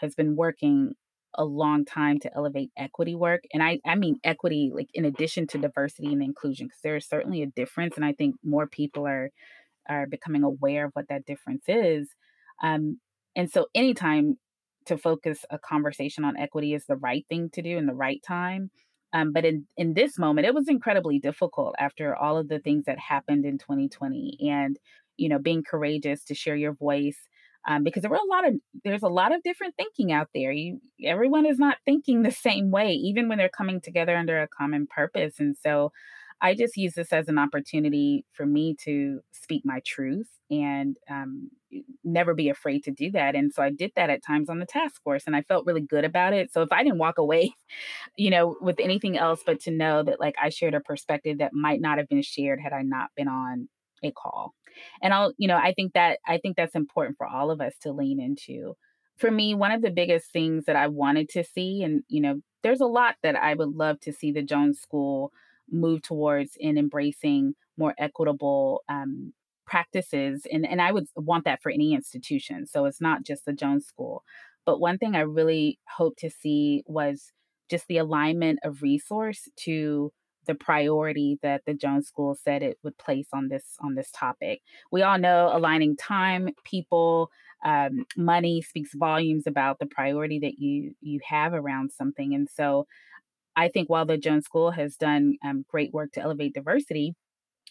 has 0.00 0.14
been 0.14 0.36
working 0.36 0.92
a 1.34 1.44
long 1.44 1.84
time 1.84 2.18
to 2.18 2.34
elevate 2.34 2.70
equity 2.76 3.14
work 3.14 3.42
and 3.52 3.62
i 3.62 3.78
i 3.86 3.94
mean 3.94 4.18
equity 4.24 4.70
like 4.74 4.88
in 4.94 5.04
addition 5.04 5.46
to 5.46 5.58
diversity 5.58 6.12
and 6.12 6.22
inclusion 6.22 6.66
because 6.66 6.80
there 6.82 6.96
is 6.96 7.06
certainly 7.08 7.42
a 7.42 7.46
difference 7.46 7.96
and 7.96 8.04
i 8.04 8.12
think 8.12 8.34
more 8.44 8.66
people 8.66 9.06
are 9.06 9.30
are 9.88 10.06
becoming 10.06 10.44
aware 10.44 10.86
of 10.86 10.92
what 10.94 11.08
that 11.08 11.26
difference 11.26 11.64
is 11.68 12.08
um 12.62 12.98
and 13.36 13.50
so 13.50 13.66
anytime 13.74 14.36
to 14.86 14.98
focus 14.98 15.44
a 15.50 15.58
conversation 15.58 16.24
on 16.24 16.36
equity 16.36 16.74
is 16.74 16.86
the 16.86 16.96
right 16.96 17.24
thing 17.28 17.50
to 17.52 17.62
do 17.62 17.76
in 17.78 17.86
the 17.86 17.94
right 17.94 18.22
time 18.26 18.70
um, 19.12 19.32
but 19.32 19.44
in, 19.44 19.66
in 19.76 19.94
this 19.94 20.18
moment 20.18 20.46
it 20.46 20.54
was 20.54 20.68
incredibly 20.68 21.18
difficult 21.18 21.74
after 21.78 22.14
all 22.16 22.36
of 22.38 22.48
the 22.48 22.58
things 22.60 22.84
that 22.86 22.98
happened 22.98 23.44
in 23.44 23.58
2020 23.58 24.38
and 24.40 24.78
you 25.16 25.28
know 25.28 25.38
being 25.38 25.62
courageous 25.62 26.24
to 26.24 26.34
share 26.34 26.56
your 26.56 26.74
voice 26.74 27.28
um, 27.68 27.84
because 27.84 28.02
there 28.02 28.10
were 28.10 28.16
a 28.16 28.30
lot 28.30 28.46
of 28.48 28.54
there's 28.84 29.02
a 29.02 29.08
lot 29.08 29.34
of 29.34 29.42
different 29.42 29.74
thinking 29.76 30.12
out 30.12 30.28
there. 30.34 30.52
You 30.52 30.80
everyone 31.04 31.46
is 31.46 31.58
not 31.58 31.78
thinking 31.84 32.22
the 32.22 32.30
same 32.30 32.70
way, 32.70 32.92
even 32.92 33.28
when 33.28 33.38
they're 33.38 33.48
coming 33.48 33.80
together 33.80 34.16
under 34.16 34.40
a 34.40 34.48
common 34.48 34.86
purpose. 34.86 35.34
And 35.38 35.56
so, 35.62 35.92
I 36.42 36.54
just 36.54 36.76
use 36.76 36.94
this 36.94 37.12
as 37.12 37.28
an 37.28 37.38
opportunity 37.38 38.24
for 38.32 38.46
me 38.46 38.74
to 38.84 39.20
speak 39.32 39.62
my 39.64 39.80
truth 39.86 40.28
and 40.50 40.96
um, 41.10 41.50
never 42.02 42.34
be 42.34 42.48
afraid 42.48 42.82
to 42.84 42.90
do 42.90 43.10
that. 43.12 43.34
And 43.34 43.52
so 43.52 43.62
I 43.62 43.70
did 43.70 43.92
that 43.96 44.10
at 44.10 44.24
times 44.24 44.48
on 44.48 44.58
the 44.58 44.66
task 44.66 45.02
force 45.02 45.24
and 45.26 45.36
I 45.36 45.42
felt 45.42 45.66
really 45.66 45.82
good 45.82 46.04
about 46.04 46.32
it. 46.32 46.50
So 46.52 46.62
if 46.62 46.72
I 46.72 46.82
didn't 46.82 46.98
walk 46.98 47.18
away, 47.18 47.52
you 48.16 48.30
know, 48.30 48.56
with 48.60 48.80
anything 48.80 49.18
else, 49.18 49.42
but 49.44 49.60
to 49.62 49.70
know 49.70 50.02
that 50.02 50.20
like 50.20 50.34
I 50.42 50.48
shared 50.48 50.74
a 50.74 50.80
perspective 50.80 51.38
that 51.38 51.52
might 51.52 51.80
not 51.80 51.98
have 51.98 52.08
been 52.08 52.22
shared 52.22 52.60
had 52.60 52.72
I 52.72 52.82
not 52.82 53.10
been 53.16 53.28
on 53.28 53.68
a 54.02 54.10
call. 54.12 54.54
And 55.02 55.12
I'll, 55.12 55.32
you 55.38 55.48
know, 55.48 55.56
I 55.56 55.72
think 55.74 55.92
that 55.94 56.18
I 56.26 56.38
think 56.38 56.56
that's 56.56 56.74
important 56.74 57.16
for 57.16 57.26
all 57.26 57.50
of 57.50 57.60
us 57.60 57.74
to 57.82 57.92
lean 57.92 58.20
into. 58.20 58.76
For 59.16 59.30
me, 59.30 59.54
one 59.54 59.72
of 59.72 59.82
the 59.82 59.90
biggest 59.90 60.32
things 60.32 60.64
that 60.64 60.76
I 60.76 60.88
wanted 60.88 61.28
to 61.30 61.44
see, 61.44 61.82
and 61.82 62.02
you 62.08 62.20
know, 62.20 62.40
there's 62.62 62.80
a 62.80 62.86
lot 62.86 63.16
that 63.22 63.36
I 63.36 63.54
would 63.54 63.70
love 63.70 64.00
to 64.00 64.12
see 64.12 64.32
the 64.32 64.42
Jones 64.42 64.80
School 64.80 65.32
move 65.70 66.02
towards 66.02 66.52
in 66.58 66.76
embracing 66.78 67.54
more 67.76 67.94
equitable 67.98 68.82
um, 68.88 69.32
practices 69.66 70.46
and 70.50 70.66
and 70.66 70.82
I 70.82 70.90
would 70.90 71.06
want 71.14 71.44
that 71.44 71.62
for 71.62 71.70
any 71.70 71.94
institution 71.94 72.66
so 72.66 72.86
it's 72.86 73.00
not 73.00 73.22
just 73.22 73.44
the 73.44 73.52
Jones 73.52 73.86
School 73.86 74.24
but 74.66 74.80
one 74.80 74.98
thing 74.98 75.14
I 75.14 75.20
really 75.20 75.78
hope 75.96 76.16
to 76.18 76.30
see 76.30 76.82
was 76.86 77.32
just 77.70 77.86
the 77.86 77.98
alignment 77.98 78.58
of 78.64 78.82
resource 78.82 79.48
to 79.58 80.12
the 80.50 80.56
priority 80.56 81.38
that 81.42 81.62
the 81.64 81.74
Jones 81.74 82.08
School 82.08 82.34
said 82.34 82.64
it 82.64 82.78
would 82.82 82.98
place 82.98 83.28
on 83.32 83.48
this 83.48 83.64
on 83.80 83.94
this 83.94 84.10
topic. 84.12 84.62
We 84.90 85.02
all 85.02 85.16
know 85.16 85.50
aligning 85.52 85.96
time, 85.96 86.48
people, 86.64 87.30
um, 87.64 88.04
money 88.16 88.62
speaks 88.62 88.90
volumes 88.94 89.44
about 89.46 89.78
the 89.78 89.86
priority 89.86 90.40
that 90.40 90.58
you 90.58 90.94
you 91.00 91.20
have 91.24 91.54
around 91.54 91.92
something, 91.92 92.34
and 92.34 92.48
so 92.52 92.86
I 93.54 93.68
think 93.68 93.88
while 93.88 94.06
the 94.06 94.18
Jones 94.18 94.46
School 94.46 94.72
has 94.72 94.96
done 94.96 95.36
um, 95.44 95.64
great 95.68 95.92
work 95.92 96.10
to 96.12 96.20
elevate 96.20 96.54
diversity, 96.54 97.14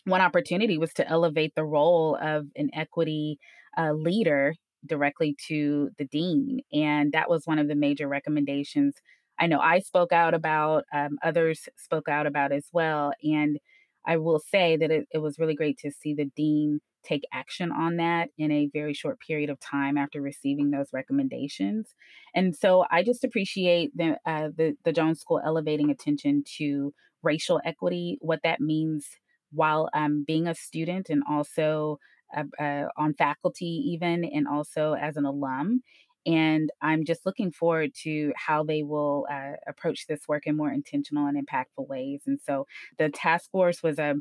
one 0.06 0.22
opportunity 0.22 0.78
was 0.78 0.94
to 0.94 1.08
elevate 1.08 1.54
the 1.56 1.65
role 1.65 2.18
of 2.22 2.46
an 2.56 2.70
equity 2.74 3.39
uh, 3.78 3.92
leader 3.92 4.54
directly 4.86 5.36
to 5.50 5.89
the 5.98 6.06
dean. 6.06 6.62
And 6.72 7.12
that 7.12 7.30
was 7.30 7.46
one 7.46 7.60
of 7.60 7.68
the 7.68 7.76
major 7.76 8.08
recommendations 8.08 8.96
I 9.39 9.47
know 9.47 9.60
I 9.60 9.80
spoke 9.80 10.12
out 10.12 10.34
about, 10.34 10.86
um, 10.93 11.17
others 11.23 11.67
spoke 11.78 12.10
out 12.10 12.28
about 12.28 12.52
as 12.52 12.67
well. 12.73 13.13
And 13.23 13.58
I 14.06 14.17
will 14.17 14.39
say 14.39 14.78
that 14.78 14.91
it, 14.91 15.08
it 15.12 15.19
was 15.19 15.39
really 15.39 15.56
great 15.56 15.78
to 15.80 15.91
see 15.91 16.13
the 16.13 16.25
dean 16.36 16.80
take 17.04 17.23
action 17.34 17.71
on 17.71 17.97
that 17.97 18.30
in 18.38 18.52
a 18.52 18.69
very 18.73 18.93
short 18.93 19.19
period 19.25 19.49
of 19.49 19.60
time 19.60 19.97
after 19.97 20.21
receiving 20.21 20.71
those 20.71 20.89
recommendations. 20.91 21.95
And 22.36 22.56
so 22.56 22.86
I 22.91 23.04
just 23.04 23.23
appreciate 23.23 23.95
the 23.95 24.17
uh, 24.25 24.49
the, 24.56 24.75
the 24.84 24.91
Jones 24.91 25.21
School 25.21 25.41
elevating 25.43 25.89
attention 25.89 26.43
to 26.58 26.93
racial 27.23 27.62
equity, 27.63 28.17
what 28.21 28.41
that 28.43 28.60
means 28.60 29.08
while 29.52 29.89
um, 29.93 30.23
being 30.28 30.47
a 30.47 30.56
student 30.56 31.10
and 31.10 31.23
also 31.30 31.99
uh, 32.36 32.43
uh, 32.62 32.86
on 32.97 33.13
faculty, 33.13 33.65
even 33.93 34.23
and 34.25 34.47
also 34.47 34.93
as 34.93 35.15
an 35.17 35.25
alum. 35.25 35.82
And 36.30 36.70
I'm 36.80 37.06
just 37.06 37.26
looking 37.26 37.52
forward 37.52 37.92
to 38.04 38.32
how 38.36 38.63
they 38.63 38.84
will 38.84 39.26
uh, 39.32 39.54
approach 39.68 40.06
this 40.06 40.28
work 40.28 40.46
in 40.46 40.56
more 40.56 40.72
intentional 40.72 41.26
and 41.26 41.36
impactful 41.36 41.88
ways. 41.88 42.22
And 42.28 42.39
so 42.39 42.68
the 43.00 43.10
task 43.10 43.50
force 43.50 43.82
was 43.82 43.98
a 43.98 44.15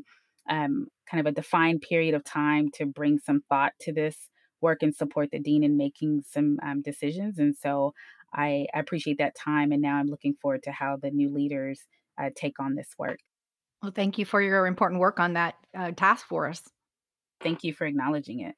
um, 0.49 0.87
kind 1.09 1.19
of 1.19 1.27
a 1.27 1.35
defined 1.35 1.81
period 1.81 2.15
of 2.15 2.23
time 2.23 2.69
to 2.75 2.87
bring 2.87 3.19
some 3.19 3.43
thought 3.47 3.73
to 3.81 3.93
this 3.93 4.17
work 4.59 4.81
and 4.81 4.95
support 4.95 5.29
the 5.31 5.39
dean 5.39 5.63
in 5.63 5.77
making 5.77 6.23
some 6.27 6.57
um, 6.63 6.81
decisions. 6.81 7.37
And 7.37 7.55
so 7.55 7.93
I, 8.33 8.65
I, 8.73 8.79
appreciate 8.79 9.19
that 9.19 9.35
time. 9.35 9.71
And 9.71 9.81
now 9.81 9.97
I'm 9.97 10.07
looking 10.07 10.33
forward 10.41 10.63
to 10.63 10.71
how 10.71 10.97
the 10.97 11.11
new 11.11 11.31
leaders 11.31 11.81
uh, 12.19 12.31
take 12.35 12.59
on 12.59 12.75
this 12.75 12.89
work. 12.97 13.19
Well, 13.83 13.93
thank 13.95 14.17
you 14.17 14.25
for 14.25 14.41
your 14.41 14.65
important 14.65 14.99
work 14.99 15.19
on 15.19 15.33
that 15.33 15.53
uh, 15.77 15.91
task 15.91 16.27
force. 16.27 16.63
Thank 17.41 17.63
you 17.63 17.73
for 17.73 17.85
acknowledging 17.85 18.39
it. 18.41 18.55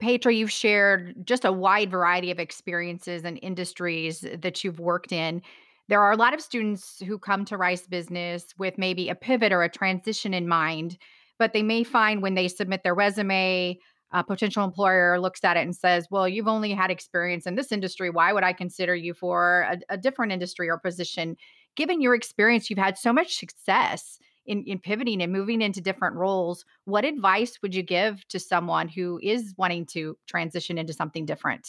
Petra, 0.00 0.32
you've 0.32 0.50
shared 0.50 1.14
just 1.24 1.44
a 1.44 1.52
wide 1.52 1.90
variety 1.90 2.30
of 2.30 2.38
experiences 2.38 3.24
and 3.24 3.38
industries 3.42 4.24
that 4.42 4.64
you've 4.64 4.80
worked 4.80 5.12
in. 5.12 5.40
There 5.88 6.00
are 6.00 6.12
a 6.12 6.16
lot 6.16 6.34
of 6.34 6.40
students 6.40 7.00
who 7.06 7.18
come 7.18 7.44
to 7.46 7.56
Rice 7.56 7.86
Business 7.86 8.46
with 8.58 8.78
maybe 8.78 9.08
a 9.08 9.14
pivot 9.14 9.52
or 9.52 9.62
a 9.62 9.68
transition 9.68 10.34
in 10.34 10.48
mind, 10.48 10.98
but 11.38 11.52
they 11.52 11.62
may 11.62 11.84
find 11.84 12.22
when 12.22 12.34
they 12.34 12.48
submit 12.48 12.82
their 12.82 12.94
resume, 12.94 13.78
a 14.12 14.24
potential 14.24 14.64
employer 14.64 15.20
looks 15.20 15.42
at 15.44 15.56
it 15.56 15.62
and 15.62 15.74
says, 15.74 16.06
Well, 16.10 16.28
you've 16.28 16.48
only 16.48 16.72
had 16.72 16.90
experience 16.90 17.46
in 17.46 17.56
this 17.56 17.72
industry. 17.72 18.10
Why 18.10 18.32
would 18.32 18.44
I 18.44 18.52
consider 18.52 18.94
you 18.94 19.12
for 19.12 19.66
a, 19.68 19.94
a 19.94 19.98
different 19.98 20.32
industry 20.32 20.68
or 20.68 20.78
position? 20.78 21.36
given 21.76 22.00
your 22.00 22.14
experience, 22.14 22.70
you've 22.70 22.78
had 22.78 22.98
so 22.98 23.12
much 23.12 23.36
success 23.36 24.18
in, 24.46 24.64
in 24.64 24.78
pivoting 24.78 25.22
and 25.22 25.32
moving 25.32 25.62
into 25.62 25.80
different 25.80 26.16
roles. 26.16 26.64
What 26.84 27.04
advice 27.04 27.58
would 27.62 27.74
you 27.74 27.82
give 27.82 28.26
to 28.28 28.38
someone 28.38 28.88
who 28.88 29.18
is 29.22 29.54
wanting 29.56 29.86
to 29.92 30.16
transition 30.26 30.78
into 30.78 30.92
something 30.92 31.26
different? 31.26 31.68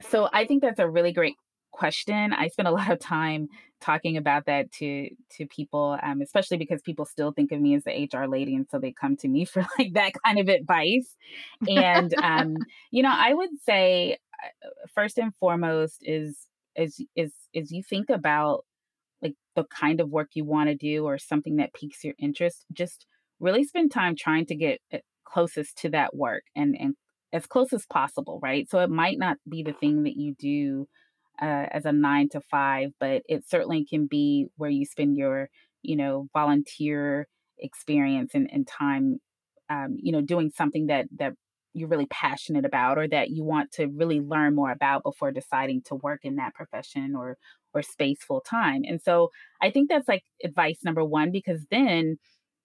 So 0.00 0.28
I 0.32 0.44
think 0.44 0.62
that's 0.62 0.80
a 0.80 0.88
really 0.88 1.12
great 1.12 1.36
question. 1.72 2.32
I 2.32 2.48
spend 2.48 2.68
a 2.68 2.70
lot 2.72 2.90
of 2.90 2.98
time 2.98 3.48
talking 3.80 4.16
about 4.16 4.46
that 4.46 4.72
to 4.72 5.10
to 5.36 5.46
people, 5.46 5.98
um, 6.02 6.20
especially 6.22 6.56
because 6.56 6.82
people 6.82 7.04
still 7.04 7.32
think 7.32 7.52
of 7.52 7.60
me 7.60 7.74
as 7.74 7.84
the 7.84 8.08
HR 8.12 8.26
lady, 8.26 8.54
and 8.54 8.66
so 8.70 8.78
they 8.78 8.92
come 8.92 9.16
to 9.18 9.28
me 9.28 9.44
for 9.52 9.64
like 9.78 9.92
that 9.94 10.12
kind 10.24 10.38
of 10.38 10.48
advice. 10.48 11.14
And 11.68 12.14
um, 12.22 12.56
you 12.90 13.02
know, 13.02 13.14
I 13.14 13.34
would 13.34 13.50
say 13.64 14.18
uh, 14.42 14.68
first 14.94 15.18
and 15.18 15.34
foremost 15.36 15.98
is 16.02 16.46
is 16.74 17.00
is 17.14 17.32
is 17.52 17.70
you 17.70 17.82
think 17.82 18.10
about 18.10 18.64
the 19.56 19.64
kind 19.64 20.00
of 20.00 20.10
work 20.10 20.30
you 20.34 20.44
want 20.44 20.68
to 20.70 20.76
do 20.76 21.04
or 21.06 21.18
something 21.18 21.56
that 21.56 21.74
piques 21.74 22.04
your 22.04 22.14
interest, 22.18 22.66
just 22.72 23.06
really 23.40 23.64
spend 23.64 23.92
time 23.92 24.16
trying 24.16 24.46
to 24.46 24.54
get 24.56 24.80
eh, 24.92 25.00
closest 25.24 25.78
to 25.78 25.90
that 25.90 26.14
work 26.16 26.44
and 26.54 26.76
and 26.78 26.94
as 27.32 27.46
close 27.46 27.72
as 27.72 27.86
possible, 27.86 28.38
right? 28.42 28.70
So 28.70 28.78
it 28.80 28.90
might 28.90 29.18
not 29.18 29.38
be 29.48 29.62
the 29.62 29.72
thing 29.72 30.04
that 30.04 30.16
you 30.16 30.34
do 30.38 30.88
uh, 31.42 31.66
as 31.70 31.84
a 31.84 31.92
nine 31.92 32.28
to 32.30 32.40
five, 32.40 32.90
but 33.00 33.22
it 33.28 33.48
certainly 33.48 33.84
can 33.84 34.06
be 34.06 34.46
where 34.56 34.70
you 34.70 34.86
spend 34.86 35.16
your, 35.16 35.50
you 35.82 35.96
know, 35.96 36.28
volunteer 36.32 37.26
experience 37.58 38.32
and, 38.34 38.48
and 38.52 38.66
time, 38.66 39.18
um, 39.68 39.96
you 40.00 40.12
know, 40.12 40.22
doing 40.22 40.50
something 40.54 40.86
that 40.86 41.06
that 41.18 41.34
you're 41.76 41.88
really 41.88 42.06
passionate 42.06 42.64
about 42.64 42.96
or 42.98 43.06
that 43.08 43.30
you 43.30 43.44
want 43.44 43.70
to 43.72 43.86
really 43.86 44.20
learn 44.20 44.54
more 44.54 44.70
about 44.70 45.02
before 45.02 45.30
deciding 45.30 45.82
to 45.82 45.94
work 45.94 46.20
in 46.24 46.36
that 46.36 46.54
profession 46.54 47.14
or 47.14 47.36
or 47.74 47.82
space 47.82 48.18
full 48.26 48.40
time. 48.40 48.82
And 48.88 49.00
so 49.02 49.30
I 49.60 49.70
think 49.70 49.90
that's 49.90 50.08
like 50.08 50.22
advice 50.42 50.78
number 50.82 51.04
1 51.04 51.30
because 51.30 51.66
then 51.70 52.16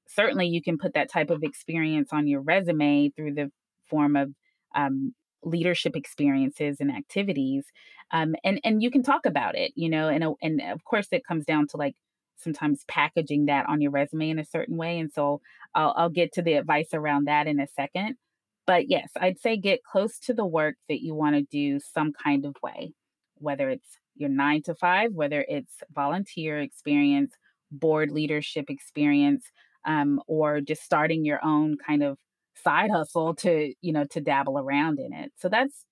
certainly 0.08 0.47
you 0.47 0.62
can 0.62 0.78
put 0.78 0.93
that 0.93 1.12
type 1.12 1.30
of 1.30 1.43
experience 1.43 2.10
on 2.13 2.28
your 2.28 2.41
resume 2.41 3.10
through 3.10 3.34
the 3.34 3.52
form 3.89 4.15
of 4.15 4.32
um, 4.76 5.13
leadership 5.43 5.95
experiences 5.95 6.78
and 6.80 6.91
activities 6.91 7.65
um, 8.12 8.36
and 8.43 8.62
and 8.63 8.84
you 8.84 8.91
can 8.91 9.02
talk 9.04 9.26
about 9.26 9.56
it 9.58 9.71
you 9.76 9.89
know 9.89 10.08
and 10.08 10.24
and 10.41 10.62
of 10.62 10.84
course 10.86 11.08
it 11.12 11.26
comes 11.28 11.45
down 11.45 11.65
to 11.67 11.78
like 11.78 11.95
sometimes 12.38 12.84
packaging 12.88 13.45
that 13.45 13.65
on 13.67 13.82
your 13.82 13.91
resume 13.91 14.30
in 14.30 14.39
a 14.39 14.45
certain 14.45 14.78
way 14.78 15.00
and 15.00 15.12
so 15.12 15.41
I'll, 15.74 15.93
I'll 15.97 16.10
get 16.10 16.32
to 16.34 16.41
the 16.43 16.54
advice 16.54 16.89
around 16.93 17.26
that 17.26 17.47
in 17.47 17.60
a 17.60 17.67
second 17.67 18.15
but 18.65 18.89
yes, 18.89 19.10
I'd 19.19 19.39
say 19.39 19.58
get 19.58 19.84
close 19.84 20.19
to 20.19 20.34
the 20.34 20.45
work 20.45 20.76
that 20.88 21.04
you 21.04 21.13
want 21.15 21.36
to 21.36 21.41
do 21.43 21.80
some 21.80 22.13
kind 22.13 22.45
of 22.45 22.56
way, 22.62 22.93
whether 23.36 23.69
it's 23.69 23.97
your 24.15 24.30
nine 24.30 24.62
to 24.63 24.76
five, 24.76 25.13
whether 25.13 25.45
it's 25.47 25.76
volunteer 25.93 26.60
experience, 26.60 27.34
board 27.71 28.12
leadership 28.12 28.69
experience, 28.69 29.45
um, 29.86 30.21
or 30.28 30.62
just 30.62 30.84
starting 30.84 31.26
your 31.26 31.43
own 31.43 31.78
kind 31.86 32.04
of 32.04 32.17
side 32.56 32.91
hustle 32.91 33.34
to, 33.36 33.74
you 33.82 33.93
know, 33.93 34.06
to 34.06 34.21
dabble 34.21 34.60
around 34.60 35.00
in 35.00 35.13
it. 35.13 35.32
So 35.38 35.50
that's 35.50 35.86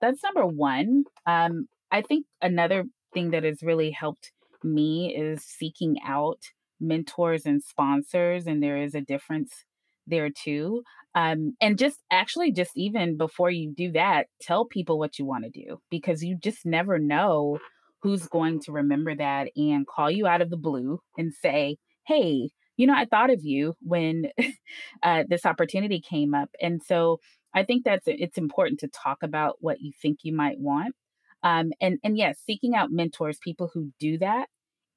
that's 0.00 0.22
number 0.22 0.46
one. 0.46 1.04
Um, 1.26 1.66
I 1.90 2.02
think 2.02 2.26
another 2.40 2.84
thing 3.14 3.30
that 3.30 3.44
has 3.44 3.62
really 3.62 3.90
helped 3.90 4.32
me 4.62 5.14
is 5.14 5.42
seeking 5.42 5.96
out 6.06 6.38
mentors 6.80 7.46
and 7.46 7.62
sponsors, 7.62 8.46
and 8.46 8.62
there 8.62 8.76
is 8.76 8.94
a 8.94 9.00
difference 9.00 9.64
there 10.06 10.30
too. 10.30 10.82
Um, 11.14 11.54
and 11.60 11.78
just 11.78 11.98
actually, 12.10 12.52
just 12.52 12.72
even 12.76 13.16
before 13.16 13.50
you 13.50 13.72
do 13.74 13.92
that, 13.92 14.26
tell 14.40 14.64
people 14.64 14.98
what 14.98 15.18
you 15.18 15.26
want 15.26 15.44
to 15.44 15.50
do 15.50 15.78
because 15.90 16.22
you 16.22 16.36
just 16.38 16.64
never 16.64 16.98
know 16.98 17.58
who's 18.02 18.26
going 18.26 18.60
to 18.60 18.72
remember 18.72 19.14
that 19.14 19.48
and 19.56 19.86
call 19.86 20.10
you 20.10 20.26
out 20.26 20.40
of 20.40 20.50
the 20.50 20.56
blue 20.56 21.00
and 21.16 21.32
say, 21.32 21.76
Hey, 22.06 22.50
you 22.76 22.86
know, 22.86 22.94
I 22.94 23.04
thought 23.04 23.30
of 23.30 23.44
you 23.44 23.74
when 23.80 24.30
uh, 25.02 25.24
this 25.28 25.46
opportunity 25.46 26.00
came 26.00 26.34
up. 26.34 26.48
And 26.60 26.82
so 26.82 27.20
I 27.54 27.64
think 27.64 27.84
that's 27.84 28.04
it's 28.06 28.38
important 28.38 28.80
to 28.80 28.88
talk 28.88 29.18
about 29.22 29.56
what 29.60 29.80
you 29.80 29.92
think 30.00 30.20
you 30.22 30.34
might 30.34 30.58
want. 30.58 30.94
Um, 31.42 31.72
and 31.80 31.98
and 32.02 32.16
yes, 32.16 32.38
seeking 32.44 32.74
out 32.74 32.90
mentors, 32.90 33.38
people 33.42 33.70
who 33.72 33.92
do 33.98 34.18
that, 34.18 34.46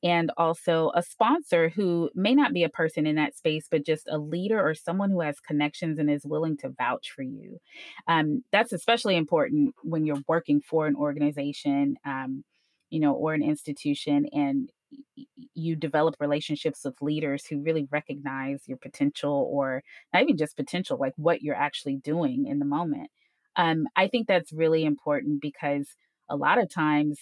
and 0.06 0.32
also 0.38 0.92
a 0.94 1.02
sponsor 1.02 1.70
who 1.70 2.12
may 2.14 2.36
not 2.36 2.54
be 2.54 2.64
a 2.64 2.70
person 2.70 3.08
in 3.08 3.16
that 3.16 3.36
space, 3.36 3.68
but 3.70 3.84
just 3.84 4.08
a 4.08 4.20
leader 4.20 4.64
or 4.64 4.76
someone 4.76 5.10
who 5.10 5.22
has 5.22 5.40
connections 5.40 5.98
and 5.98 6.12
is 6.12 6.26
willing 6.26 6.56
to 6.58 6.70
vouch 6.70 7.10
for 7.10 7.24
you. 7.24 7.60
Um, 8.08 8.44
that's 8.52 8.72
especially 8.72 9.18
important 9.18 9.74
when 9.82 10.06
you're 10.06 10.22
working 10.28 10.62
for 10.62 10.86
an 10.86 10.96
organization, 10.96 11.96
um, 12.06 12.44
you 12.92 13.00
know, 13.00 13.14
or 13.14 13.34
an 13.34 13.42
institution, 13.42 14.28
and 14.32 14.70
you 15.56 15.76
develop 15.76 16.16
relationships 16.20 16.82
with 16.86 17.02
leaders 17.02 17.46
who 17.48 17.64
really 17.64 17.88
recognize 17.92 18.62
your 18.68 18.78
potential 18.78 19.50
or 19.52 19.82
not 20.14 20.22
even 20.22 20.38
just 20.38 20.56
potential 20.56 20.98
like 21.00 21.14
what 21.18 21.42
you're 21.42 21.56
actually 21.56 21.98
doing 21.98 22.46
in 22.48 22.60
the 22.60 22.66
moment 22.66 23.10
um, 23.56 23.88
i 23.96 24.08
think 24.08 24.28
that's 24.28 24.54
really 24.54 24.86
important 24.86 25.42
because 25.42 25.96
a 26.30 26.36
lot 26.36 26.62
of 26.62 26.70
times 26.70 27.20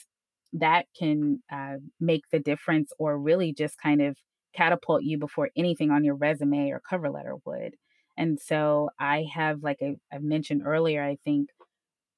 that 0.53 0.85
can 0.97 1.41
uh, 1.51 1.75
make 1.99 2.23
the 2.31 2.39
difference 2.39 2.91
or 2.99 3.17
really 3.17 3.53
just 3.53 3.77
kind 3.77 4.01
of 4.01 4.17
catapult 4.55 5.03
you 5.03 5.17
before 5.17 5.49
anything 5.55 5.91
on 5.91 6.03
your 6.03 6.15
resume 6.15 6.69
or 6.69 6.81
cover 6.87 7.09
letter 7.09 7.35
would 7.45 7.75
and 8.17 8.39
so 8.39 8.89
i 8.99 9.25
have 9.33 9.63
like 9.63 9.79
I, 9.81 9.95
I 10.13 10.19
mentioned 10.19 10.61
earlier 10.63 11.03
i 11.03 11.17
think 11.25 11.49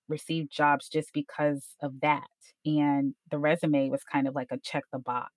received 0.10 0.52
jobs 0.52 0.90
just 0.90 1.12
because 1.14 1.64
of 1.82 2.02
that 2.02 2.28
and 2.66 3.16
the 3.32 3.40
resume 3.40 3.90
was 3.90 4.04
kind 4.04 4.28
of 4.28 4.36
like 4.36 4.50
a 4.52 4.60
check 4.60 4.84
the 4.92 5.00
box 5.00 5.32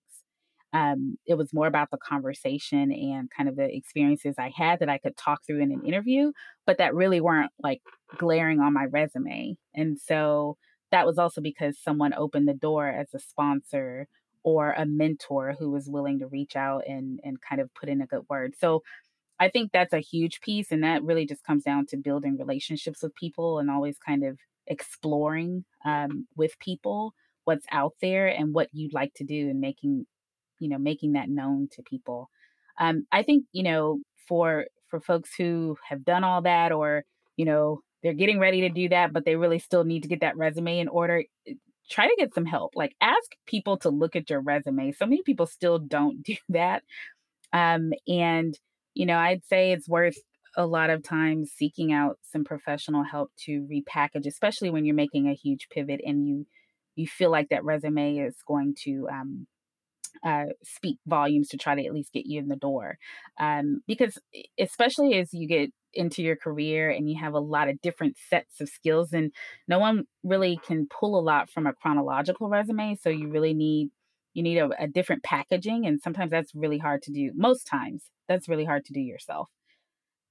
um, 0.73 1.17
it 1.25 1.35
was 1.35 1.53
more 1.53 1.67
about 1.67 1.89
the 1.91 1.97
conversation 1.97 2.91
and 2.91 3.29
kind 3.35 3.49
of 3.49 3.55
the 3.55 3.75
experiences 3.75 4.35
I 4.37 4.51
had 4.55 4.79
that 4.79 4.89
I 4.89 4.99
could 4.99 5.17
talk 5.17 5.39
through 5.45 5.61
in 5.61 5.71
an 5.71 5.83
interview, 5.83 6.31
but 6.67 6.77
that 6.77 6.93
really 6.93 7.19
weren't 7.21 7.51
like 7.61 7.81
glaring 8.17 8.59
on 8.59 8.73
my 8.73 8.85
resume. 8.85 9.55
And 9.73 9.99
so 9.99 10.57
that 10.91 11.05
was 11.05 11.17
also 11.17 11.41
because 11.41 11.77
someone 11.79 12.13
opened 12.13 12.47
the 12.47 12.53
door 12.53 12.87
as 12.87 13.07
a 13.13 13.19
sponsor 13.19 14.07
or 14.43 14.71
a 14.73 14.85
mentor 14.85 15.55
who 15.59 15.69
was 15.69 15.89
willing 15.89 16.19
to 16.19 16.27
reach 16.27 16.55
out 16.55 16.83
and 16.87 17.19
and 17.23 17.41
kind 17.41 17.61
of 17.61 17.73
put 17.73 17.89
in 17.89 18.01
a 18.01 18.07
good 18.07 18.25
word. 18.29 18.55
So 18.57 18.83
I 19.39 19.49
think 19.49 19.71
that's 19.71 19.93
a 19.93 19.99
huge 19.99 20.41
piece 20.41 20.71
and 20.71 20.83
that 20.83 21.03
really 21.03 21.25
just 21.25 21.43
comes 21.43 21.63
down 21.63 21.85
to 21.87 21.97
building 21.97 22.37
relationships 22.37 23.01
with 23.03 23.15
people 23.15 23.59
and 23.59 23.69
always 23.71 23.97
kind 23.97 24.23
of 24.23 24.37
exploring 24.67 25.65
um, 25.85 26.27
with 26.35 26.59
people 26.59 27.13
what's 27.45 27.65
out 27.71 27.93
there 28.01 28.27
and 28.27 28.53
what 28.53 28.69
you'd 28.73 28.93
like 28.93 29.13
to 29.15 29.23
do 29.23 29.49
and 29.49 29.59
making 29.59 30.05
you 30.59 30.69
know 30.69 30.77
making 30.77 31.13
that 31.13 31.29
known 31.29 31.67
to 31.71 31.81
people 31.83 32.29
um, 32.79 33.05
i 33.11 33.23
think 33.23 33.45
you 33.53 33.63
know 33.63 33.99
for 34.27 34.65
for 34.89 34.99
folks 34.99 35.31
who 35.37 35.77
have 35.87 36.03
done 36.05 36.23
all 36.23 36.41
that 36.41 36.71
or 36.71 37.03
you 37.37 37.45
know 37.45 37.81
they're 38.03 38.13
getting 38.13 38.39
ready 38.39 38.61
to 38.61 38.69
do 38.69 38.89
that 38.89 39.13
but 39.13 39.25
they 39.25 39.35
really 39.35 39.59
still 39.59 39.83
need 39.83 40.03
to 40.03 40.09
get 40.09 40.21
that 40.21 40.37
resume 40.37 40.79
in 40.79 40.87
order 40.87 41.23
eh, 41.47 41.53
try 41.89 42.05
to 42.07 42.15
get 42.19 42.35
some 42.35 42.45
help. 42.45 42.73
Like 42.75 42.95
ask 43.01 43.31
people 43.47 43.77
to 43.77 43.89
look 43.89 44.15
at 44.15 44.29
your 44.29 44.41
resume. 44.41 44.91
So 44.91 45.07
many 45.07 45.23
people 45.23 45.47
still 45.47 45.79
don't 45.79 46.21
do 46.23 46.35
that. 46.49 46.83
Um, 47.51 47.93
and 48.07 48.55
you 48.99 49.05
know 49.05 49.17
i'd 49.17 49.45
say 49.45 49.71
it's 49.71 49.87
worth 49.87 50.17
a 50.57 50.65
lot 50.65 50.89
of 50.89 51.03
times 51.03 51.51
seeking 51.55 51.93
out 51.93 52.19
some 52.23 52.43
professional 52.43 53.03
help 53.03 53.31
to 53.37 53.67
repackage 53.71 54.25
especially 54.25 54.69
when 54.69 54.83
you're 54.83 54.95
making 54.95 55.27
a 55.27 55.33
huge 55.33 55.67
pivot 55.69 56.01
and 56.05 56.27
you 56.27 56.45
you 56.95 57.07
feel 57.07 57.31
like 57.31 57.49
that 57.49 57.63
resume 57.63 58.17
is 58.17 58.35
going 58.45 58.75
to 58.83 59.07
um, 59.09 59.47
uh, 60.25 60.45
speak 60.63 60.97
volumes 61.07 61.47
to 61.47 61.57
try 61.57 61.75
to 61.75 61.85
at 61.85 61.93
least 61.93 62.11
get 62.11 62.25
you 62.25 62.39
in 62.39 62.49
the 62.49 62.57
door. 62.57 62.97
Um, 63.39 63.81
because 63.87 64.17
especially 64.59 65.15
as 65.15 65.33
you 65.33 65.47
get 65.47 65.71
into 65.93 66.21
your 66.21 66.35
career 66.35 66.89
and 66.89 67.09
you 67.09 67.19
have 67.19 67.33
a 67.33 67.39
lot 67.39 67.69
of 67.69 67.81
different 67.81 68.17
sets 68.29 68.61
of 68.61 68.69
skills, 68.69 69.13
and 69.13 69.31
no 69.67 69.79
one 69.79 70.03
really 70.23 70.59
can 70.65 70.87
pull 70.87 71.19
a 71.19 71.21
lot 71.21 71.49
from 71.49 71.67
a 71.67 71.73
chronological 71.73 72.49
resume. 72.49 72.95
So 72.95 73.09
you 73.09 73.29
really 73.29 73.53
need 73.53 73.89
you 74.33 74.43
need 74.43 74.57
a, 74.59 74.69
a 74.79 74.87
different 74.87 75.23
packaging, 75.23 75.85
and 75.85 75.99
sometimes 76.01 76.31
that's 76.31 76.53
really 76.55 76.77
hard 76.77 77.01
to 77.03 77.11
do. 77.11 77.31
Most 77.35 77.65
times, 77.65 78.05
that's 78.27 78.47
really 78.49 78.65
hard 78.65 78.85
to 78.85 78.93
do 78.93 78.99
yourself. 79.01 79.49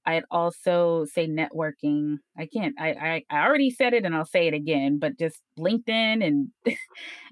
I'd 0.05 0.23
also 0.31 1.05
say 1.05 1.27
networking. 1.27 2.17
I 2.37 2.47
can't. 2.47 2.75
I, 2.79 2.89
I 2.91 3.23
I 3.29 3.45
already 3.45 3.69
said 3.69 3.93
it, 3.93 4.05
and 4.05 4.15
I'll 4.15 4.25
say 4.25 4.47
it 4.47 4.53
again. 4.53 4.97
But 4.99 5.19
just 5.19 5.39
LinkedIn 5.59 6.25
and 6.25 6.49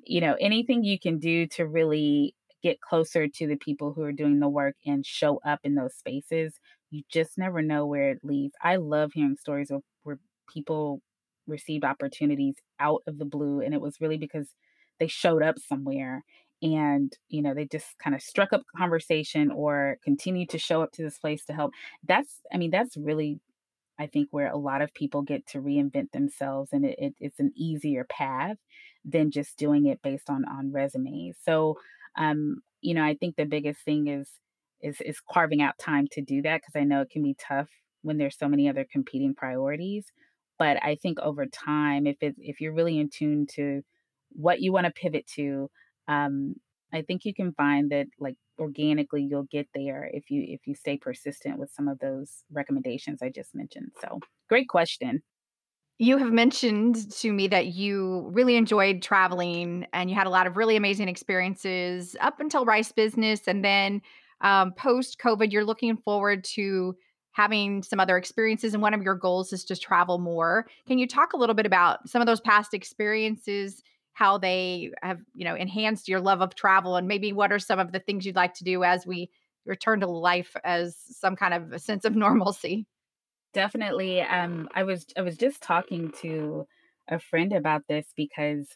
you 0.05 0.21
know 0.21 0.35
anything 0.39 0.83
you 0.83 0.99
can 0.99 1.19
do 1.19 1.47
to 1.47 1.65
really 1.67 2.35
get 2.63 2.81
closer 2.81 3.27
to 3.27 3.47
the 3.47 3.55
people 3.57 3.93
who 3.93 4.03
are 4.03 4.11
doing 4.11 4.39
the 4.39 4.49
work 4.49 4.75
and 4.85 5.05
show 5.05 5.39
up 5.45 5.59
in 5.63 5.75
those 5.75 5.95
spaces. 5.95 6.59
You 6.89 7.03
just 7.09 7.37
never 7.37 7.61
know 7.61 7.85
where 7.85 8.09
it 8.11 8.19
leads. 8.23 8.55
I 8.61 8.77
love 8.77 9.11
hearing 9.13 9.35
stories 9.37 9.71
of 9.71 9.83
where 10.03 10.19
people 10.51 11.01
received 11.47 11.83
opportunities 11.85 12.55
out 12.79 13.03
of 13.07 13.17
the 13.17 13.25
blue, 13.25 13.61
and 13.61 13.73
it 13.73 13.81
was 13.81 13.99
really 14.01 14.17
because 14.17 14.49
they 14.99 15.07
showed 15.07 15.43
up 15.43 15.59
somewhere 15.59 16.23
and 16.61 17.13
you 17.29 17.39
know 17.43 17.53
they 17.53 17.65
just 17.65 17.99
kind 17.99 18.15
of 18.15 18.21
struck 18.21 18.51
up 18.51 18.63
conversation 18.75 19.51
or 19.51 19.97
continued 20.03 20.49
to 20.49 20.57
show 20.57 20.81
up 20.81 20.91
to 20.91 21.03
this 21.03 21.19
place 21.19 21.45
to 21.45 21.53
help 21.53 21.71
that's 22.07 22.41
i 22.51 22.57
mean 22.57 22.71
that's 22.71 22.97
really 22.97 23.39
i 23.99 24.07
think 24.07 24.27
where 24.31 24.47
a 24.51 24.57
lot 24.57 24.81
of 24.81 24.93
people 24.93 25.21
get 25.21 25.45
to 25.47 25.59
reinvent 25.61 26.11
themselves 26.11 26.71
and 26.73 26.85
it, 26.85 26.95
it, 26.99 27.15
it's 27.19 27.39
an 27.39 27.51
easier 27.55 28.05
path 28.05 28.57
than 29.05 29.31
just 29.31 29.57
doing 29.57 29.85
it 29.87 30.01
based 30.01 30.29
on 30.29 30.45
on 30.45 30.71
resumes 30.71 31.37
so 31.43 31.77
um 32.17 32.61
you 32.81 32.93
know 32.93 33.03
i 33.03 33.15
think 33.15 33.35
the 33.35 33.45
biggest 33.45 33.81
thing 33.81 34.07
is 34.07 34.29
is 34.81 35.01
is 35.01 35.19
carving 35.31 35.61
out 35.61 35.77
time 35.79 36.07
to 36.11 36.21
do 36.21 36.41
that 36.41 36.61
because 36.61 36.79
i 36.79 36.83
know 36.83 37.01
it 37.01 37.09
can 37.09 37.23
be 37.23 37.35
tough 37.39 37.69
when 38.01 38.17
there's 38.17 38.37
so 38.37 38.47
many 38.47 38.69
other 38.69 38.85
competing 38.91 39.33
priorities 39.33 40.05
but 40.59 40.77
i 40.83 40.95
think 40.95 41.19
over 41.19 41.45
time 41.45 42.05
if 42.07 42.17
it 42.21 42.35
if 42.37 42.61
you're 42.61 42.73
really 42.73 42.99
in 42.99 43.09
tune 43.09 43.45
to 43.47 43.81
what 44.31 44.61
you 44.61 44.71
want 44.71 44.85
to 44.85 44.91
pivot 44.91 45.25
to 45.27 45.69
um, 46.07 46.55
I 46.93 47.01
think 47.01 47.25
you 47.25 47.33
can 47.33 47.53
find 47.53 47.91
that 47.91 48.07
like 48.19 48.35
organically 48.59 49.23
you'll 49.29 49.47
get 49.51 49.67
there 49.75 50.09
if 50.11 50.31
you 50.31 50.43
if 50.47 50.61
you 50.65 50.73
stay 50.73 50.97
persistent 50.97 51.59
with 51.59 51.71
some 51.71 51.87
of 51.87 51.99
those 51.99 52.43
recommendations 52.51 53.21
I 53.21 53.29
just 53.29 53.53
mentioned. 53.53 53.91
So, 54.01 54.19
great 54.49 54.67
question. 54.69 55.21
You 55.99 56.17
have 56.17 56.31
mentioned 56.31 57.11
to 57.13 57.33
me 57.33 57.47
that 57.47 57.67
you 57.67 58.29
really 58.31 58.55
enjoyed 58.55 59.01
traveling 59.01 59.87
and 59.93 60.09
you 60.09 60.15
had 60.15 60.27
a 60.27 60.31
lot 60.31 60.45
of 60.45 60.55
really 60.55 60.75
amazing 60.75 61.09
experiences 61.09 62.15
up 62.21 62.39
until 62.39 62.65
Rice 62.65 62.91
Business. 62.91 63.47
And 63.47 63.65
then 63.65 64.03
um, 64.41 64.73
post 64.73 65.19
COVID, 65.19 65.51
you're 65.51 65.65
looking 65.65 65.97
forward 65.97 66.43
to 66.55 66.95
having 67.31 67.83
some 67.83 67.99
other 67.99 68.17
experiences. 68.17 68.73
And 68.73 68.81
one 68.81 68.93
of 68.93 69.03
your 69.03 69.15
goals 69.15 69.53
is 69.53 69.63
to 69.65 69.75
travel 69.75 70.17
more. 70.17 70.65
Can 70.87 70.97
you 70.97 71.07
talk 71.07 71.33
a 71.33 71.37
little 71.37 71.55
bit 71.55 71.67
about 71.67 72.09
some 72.09 72.21
of 72.21 72.25
those 72.25 72.41
past 72.41 72.73
experiences 72.73 73.83
how 74.17 74.35
they 74.35 74.89
have 75.03 75.19
you 75.35 75.45
know 75.45 75.53
enhanced 75.53 76.07
your 76.07 76.19
love 76.19 76.41
of 76.41 76.55
travel 76.55 76.95
and 76.95 77.07
maybe 77.07 77.31
what 77.31 77.51
are 77.51 77.59
some 77.59 77.77
of 77.77 77.91
the 77.91 77.99
things 77.99 78.25
you'd 78.25 78.35
like 78.35 78.55
to 78.55 78.63
do 78.63 78.83
as 78.83 79.05
we 79.05 79.29
return 79.67 79.99
to 79.99 80.07
life 80.07 80.55
as 80.63 80.97
some 81.07 81.35
kind 81.35 81.53
of 81.53 81.71
a 81.71 81.77
sense 81.77 82.03
of 82.03 82.15
normalcy 82.25 82.87
definitely 83.53 84.21
um 84.21 84.67
i 84.73 84.81
was 84.81 85.05
i 85.17 85.21
was 85.21 85.37
just 85.37 85.61
talking 85.61 86.11
to 86.19 86.65
a 87.09 87.19
friend 87.19 87.53
about 87.53 87.83
this 87.87 88.07
because 88.15 88.75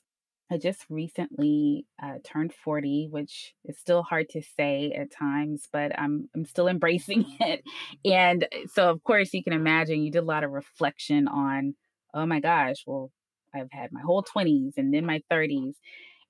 i 0.52 0.58
just 0.58 0.86
recently 0.90 1.86
uh, 2.04 2.16
turned 2.24 2.54
40 2.54 3.08
which 3.10 3.54
is 3.66 3.78
still 3.80 4.04
hard 4.04 4.30
to 4.30 4.42
say 4.42 4.92
at 4.92 5.12
times 5.12 5.68
but 5.72 5.98
i'm 6.00 6.30
i'm 6.36 6.46
still 6.46 6.68
embracing 6.68 7.26
it 7.40 7.64
and 8.06 8.48
so 8.74 8.90
of 8.90 9.04
course 9.04 9.34
you 9.34 9.44
can 9.44 9.54
imagine 9.54 10.04
you 10.04 10.12
did 10.12 10.20
a 10.20 10.26
lot 10.26 10.44
of 10.44 10.52
reflection 10.52 11.28
on 11.28 11.76
oh 12.14 12.26
my 12.26 12.40
gosh 12.40 12.84
well 12.86 13.12
I've 13.54 13.72
had 13.72 13.92
my 13.92 14.02
whole 14.02 14.24
20s 14.24 14.78
and 14.78 14.94
then 14.94 15.06
my 15.06 15.22
30s. 15.30 15.76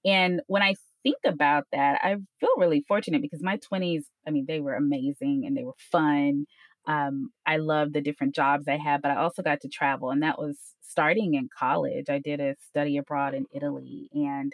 And 0.05 0.41
when 0.47 0.63
I 0.63 0.75
think 1.03 1.17
about 1.25 1.65
that, 1.71 1.99
I 2.03 2.15
feel 2.39 2.49
really 2.57 2.83
fortunate 2.87 3.21
because 3.21 3.41
my 3.43 3.57
20s, 3.57 4.05
I 4.27 4.31
mean, 4.31 4.45
they 4.47 4.59
were 4.59 4.73
amazing 4.75 5.43
and 5.45 5.55
they 5.55 5.63
were 5.63 5.75
fun. 5.91 6.45
Um, 6.87 7.31
I 7.45 7.57
love 7.57 7.93
the 7.93 8.01
different 8.01 8.35
jobs 8.35 8.67
I 8.67 8.77
had, 8.77 9.01
but 9.01 9.11
I 9.11 9.17
also 9.17 9.41
got 9.43 9.61
to 9.61 9.69
travel, 9.69 10.09
and 10.11 10.23
that 10.23 10.39
was 10.39 10.57
starting 10.81 11.35
in 11.35 11.49
college. 11.57 12.09
I 12.09 12.19
did 12.19 12.39
a 12.39 12.55
study 12.69 12.97
abroad 12.97 13.33
in 13.35 13.45
Italy, 13.53 14.09
and 14.13 14.53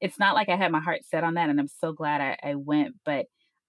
it's 0.00 0.18
not 0.18 0.34
like 0.34 0.48
I 0.48 0.56
had 0.56 0.72
my 0.72 0.80
heart 0.80 1.00
set 1.04 1.24
on 1.24 1.34
that, 1.34 1.50
and 1.50 1.60
I'm 1.60 1.68
so 1.68 1.92
glad 1.92 2.20
I, 2.20 2.38
I 2.50 2.54
went. 2.56 2.96
But 3.04 3.26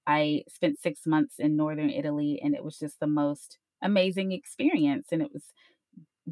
I 0.07 0.43
spent 0.49 0.79
six 0.79 1.01
months 1.05 1.35
in 1.39 1.55
northern 1.57 1.89
Italy, 1.89 2.39
and 2.43 2.55
it 2.55 2.63
was 2.63 2.77
just 2.79 2.99
the 2.99 3.07
most 3.07 3.57
amazing 3.83 4.31
experience. 4.31 5.07
And 5.11 5.21
it 5.21 5.31
was 5.33 5.43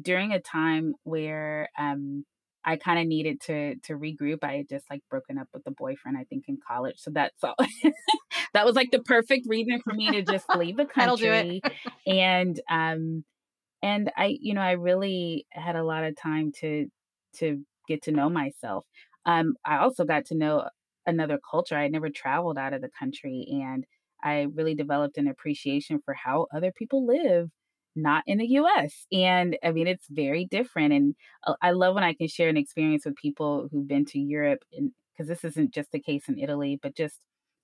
during 0.00 0.32
a 0.32 0.40
time 0.40 0.94
where 1.04 1.68
um, 1.78 2.24
I 2.64 2.76
kind 2.76 2.98
of 2.98 3.06
needed 3.06 3.40
to 3.42 3.76
to 3.84 3.94
regroup. 3.94 4.38
I 4.42 4.58
had 4.58 4.68
just 4.68 4.88
like 4.90 5.02
broken 5.10 5.38
up 5.38 5.48
with 5.52 5.64
the 5.64 5.70
boyfriend, 5.70 6.18
I 6.18 6.24
think, 6.24 6.44
in 6.48 6.58
college. 6.66 6.96
So 6.98 7.10
that's 7.10 7.42
all. 7.42 7.54
that 8.54 8.66
was 8.66 8.74
like 8.74 8.90
the 8.90 9.00
perfect 9.00 9.46
reason 9.48 9.80
for 9.82 9.94
me 9.94 10.10
to 10.10 10.22
just 10.22 10.48
leave 10.56 10.76
the 10.76 10.84
country. 10.84 11.62
and 12.06 12.60
um, 12.70 13.24
and 13.82 14.10
I, 14.16 14.36
you 14.40 14.54
know, 14.54 14.60
I 14.60 14.72
really 14.72 15.46
had 15.50 15.76
a 15.76 15.84
lot 15.84 16.04
of 16.04 16.16
time 16.16 16.52
to 16.60 16.86
to 17.36 17.64
get 17.88 18.02
to 18.02 18.12
know 18.12 18.28
myself. 18.28 18.84
Um, 19.26 19.54
I 19.64 19.78
also 19.78 20.04
got 20.04 20.26
to 20.26 20.34
know 20.34 20.68
another 21.06 21.38
culture. 21.50 21.76
I 21.76 21.88
never 21.88 22.10
traveled 22.10 22.58
out 22.58 22.74
of 22.74 22.82
the 22.82 22.90
country, 22.98 23.46
and 23.50 23.84
I 24.22 24.48
really 24.54 24.74
developed 24.74 25.16
an 25.16 25.28
appreciation 25.28 26.00
for 26.04 26.14
how 26.14 26.46
other 26.54 26.72
people 26.72 27.06
live 27.06 27.48
not 28.02 28.24
in 28.26 28.38
the 28.38 28.46
US. 28.46 29.06
And 29.12 29.56
I 29.64 29.72
mean, 29.72 29.86
it's 29.86 30.06
very 30.10 30.44
different. 30.46 30.92
And 30.92 31.14
uh, 31.46 31.54
I 31.62 31.72
love 31.72 31.94
when 31.94 32.04
I 32.04 32.14
can 32.14 32.28
share 32.28 32.48
an 32.48 32.56
experience 32.56 33.04
with 33.04 33.16
people 33.16 33.68
who've 33.70 33.88
been 33.88 34.04
to 34.06 34.18
Europe, 34.18 34.60
because 34.70 35.28
this 35.28 35.44
isn't 35.44 35.72
just 35.74 35.92
the 35.92 36.00
case 36.00 36.28
in 36.28 36.38
Italy, 36.38 36.78
but 36.82 36.96
just 36.96 37.16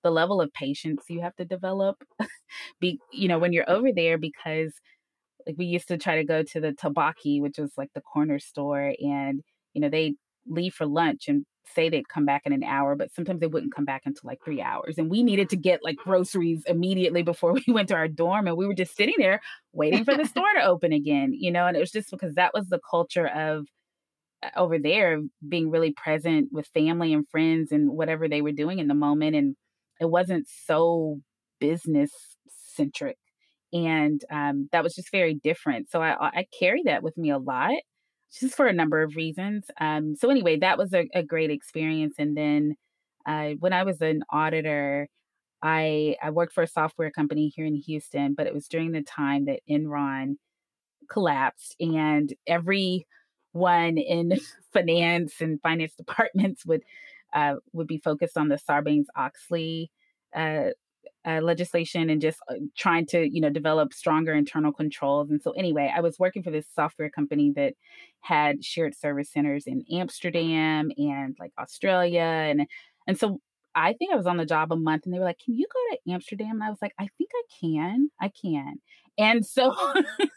the 0.03 0.11
level 0.11 0.41
of 0.41 0.53
patience 0.53 1.03
you 1.09 1.21
have 1.21 1.35
to 1.37 1.45
develop, 1.45 1.97
be 2.79 2.99
you 3.11 3.27
know, 3.27 3.39
when 3.39 3.53
you're 3.53 3.69
over 3.69 3.91
there, 3.93 4.17
because 4.17 4.73
like 5.45 5.55
we 5.57 5.65
used 5.65 5.87
to 5.89 5.97
try 5.97 6.17
to 6.17 6.23
go 6.25 6.43
to 6.43 6.59
the 6.59 6.73
tabacchi, 6.73 7.41
which 7.41 7.57
was 7.57 7.71
like 7.77 7.89
the 7.95 8.01
corner 8.01 8.39
store, 8.39 8.93
and 8.99 9.41
you 9.73 9.81
know 9.81 9.89
they 9.89 10.15
leave 10.47 10.73
for 10.73 10.85
lunch 10.85 11.27
and 11.27 11.45
say 11.73 11.89
they'd 11.89 12.09
come 12.09 12.25
back 12.25 12.43
in 12.45 12.53
an 12.53 12.63
hour, 12.63 12.95
but 12.95 13.13
sometimes 13.13 13.39
they 13.39 13.47
wouldn't 13.47 13.73
come 13.73 13.85
back 13.85 14.03
until 14.05 14.27
like 14.27 14.39
three 14.43 14.61
hours. 14.61 14.97
And 14.97 15.09
we 15.09 15.23
needed 15.23 15.49
to 15.49 15.57
get 15.57 15.83
like 15.83 15.95
groceries 15.95 16.63
immediately 16.67 17.23
before 17.23 17.53
we 17.67 17.73
went 17.73 17.89
to 17.89 17.95
our 17.95 18.07
dorm. 18.07 18.47
And 18.47 18.57
we 18.57 18.67
were 18.67 18.73
just 18.73 18.95
sitting 18.95 19.15
there 19.17 19.41
waiting 19.73 20.03
for 20.03 20.15
the 20.15 20.25
store 20.29 20.53
to 20.55 20.65
open 20.65 20.93
again, 20.93 21.33
you 21.33 21.51
know? 21.51 21.67
And 21.67 21.77
it 21.77 21.79
was 21.79 21.91
just 21.91 22.11
because 22.11 22.35
that 22.35 22.53
was 22.53 22.67
the 22.67 22.79
culture 22.89 23.27
of 23.27 23.65
uh, 24.43 24.49
over 24.55 24.77
there 24.79 25.21
being 25.47 25.69
really 25.69 25.93
present 25.93 26.49
with 26.51 26.67
family 26.67 27.13
and 27.13 27.27
friends 27.29 27.71
and 27.71 27.89
whatever 27.89 28.27
they 28.27 28.41
were 28.41 28.51
doing 28.51 28.79
in 28.79 28.87
the 28.87 28.93
moment. 28.93 29.35
And 29.35 29.55
it 29.99 30.09
wasn't 30.09 30.47
so 30.65 31.19
business 31.59 32.11
centric. 32.75 33.17
And 33.73 34.21
um, 34.31 34.69
that 34.71 34.83
was 34.83 34.95
just 34.95 35.11
very 35.11 35.33
different. 35.33 35.89
So 35.89 36.01
I, 36.01 36.15
I 36.21 36.45
carry 36.57 36.83
that 36.85 37.03
with 37.03 37.17
me 37.17 37.31
a 37.31 37.37
lot 37.37 37.73
just 38.31 38.55
for 38.55 38.67
a 38.67 38.73
number 38.73 39.01
of 39.01 39.15
reasons. 39.15 39.65
Um, 39.79 40.15
so 40.15 40.29
anyway, 40.29 40.57
that 40.59 40.77
was 40.77 40.93
a, 40.93 41.09
a 41.13 41.23
great 41.23 41.51
experience. 41.51 42.15
And 42.19 42.35
then 42.35 42.75
uh, 43.25 43.51
when 43.59 43.73
I 43.73 43.83
was 43.83 44.01
an 44.01 44.23
auditor, 44.31 45.07
I 45.61 46.15
I 46.21 46.29
worked 46.31 46.53
for 46.53 46.63
a 46.63 46.67
software 46.67 47.11
company 47.11 47.49
here 47.55 47.65
in 47.65 47.75
Houston, 47.75 48.33
but 48.35 48.47
it 48.47 48.53
was 48.53 48.67
during 48.67 48.91
the 48.91 49.01
time 49.01 49.45
that 49.45 49.61
Enron 49.69 50.35
collapsed, 51.09 51.75
and 51.79 52.33
everyone 52.47 53.03
in 53.97 54.33
finance 54.73 55.41
and 55.41 55.61
finance 55.61 55.93
departments 55.97 56.65
would 56.65 56.83
uh, 57.33 57.55
would 57.73 57.87
be 57.87 57.97
focused 57.97 58.37
on 58.37 58.49
the 58.49 58.57
Sarbanes 58.57 59.07
Oxley 59.15 59.91
uh, 60.35 60.69
uh, 61.25 61.39
legislation 61.41 62.09
and 62.09 62.21
just 62.21 62.39
uh, 62.49 62.55
trying 62.77 63.05
to 63.05 63.27
you 63.29 63.41
know 63.41 63.49
develop 63.49 63.93
stronger 63.93 64.33
internal 64.33 64.71
controls 64.71 65.29
and 65.29 65.41
so 65.41 65.51
anyway 65.51 65.91
i 65.95 66.01
was 66.01 66.19
working 66.19 66.43
for 66.43 66.51
this 66.51 66.67
software 66.73 67.09
company 67.09 67.51
that 67.55 67.73
had 68.21 68.63
shared 68.63 68.95
service 68.95 69.31
centers 69.31 69.65
in 69.67 69.83
amsterdam 69.91 70.91
and 70.97 71.35
like 71.39 71.51
australia 71.59 72.21
and 72.21 72.67
and 73.07 73.19
so 73.19 73.39
i 73.75 73.93
think 73.93 74.13
i 74.13 74.15
was 74.15 74.27
on 74.27 74.37
the 74.37 74.45
job 74.45 74.71
a 74.71 74.75
month 74.75 75.05
and 75.05 75.13
they 75.13 75.19
were 75.19 75.25
like 75.25 75.39
can 75.43 75.55
you 75.55 75.67
go 75.71 75.95
to 75.95 76.13
amsterdam? 76.13 76.51
And 76.51 76.63
i 76.63 76.69
was 76.69 76.79
like 76.81 76.93
i 76.99 77.07
think 77.17 77.29
i 77.33 77.43
can 77.59 78.09
i 78.21 78.29
can. 78.29 78.75
And 79.19 79.43
so 79.43 79.75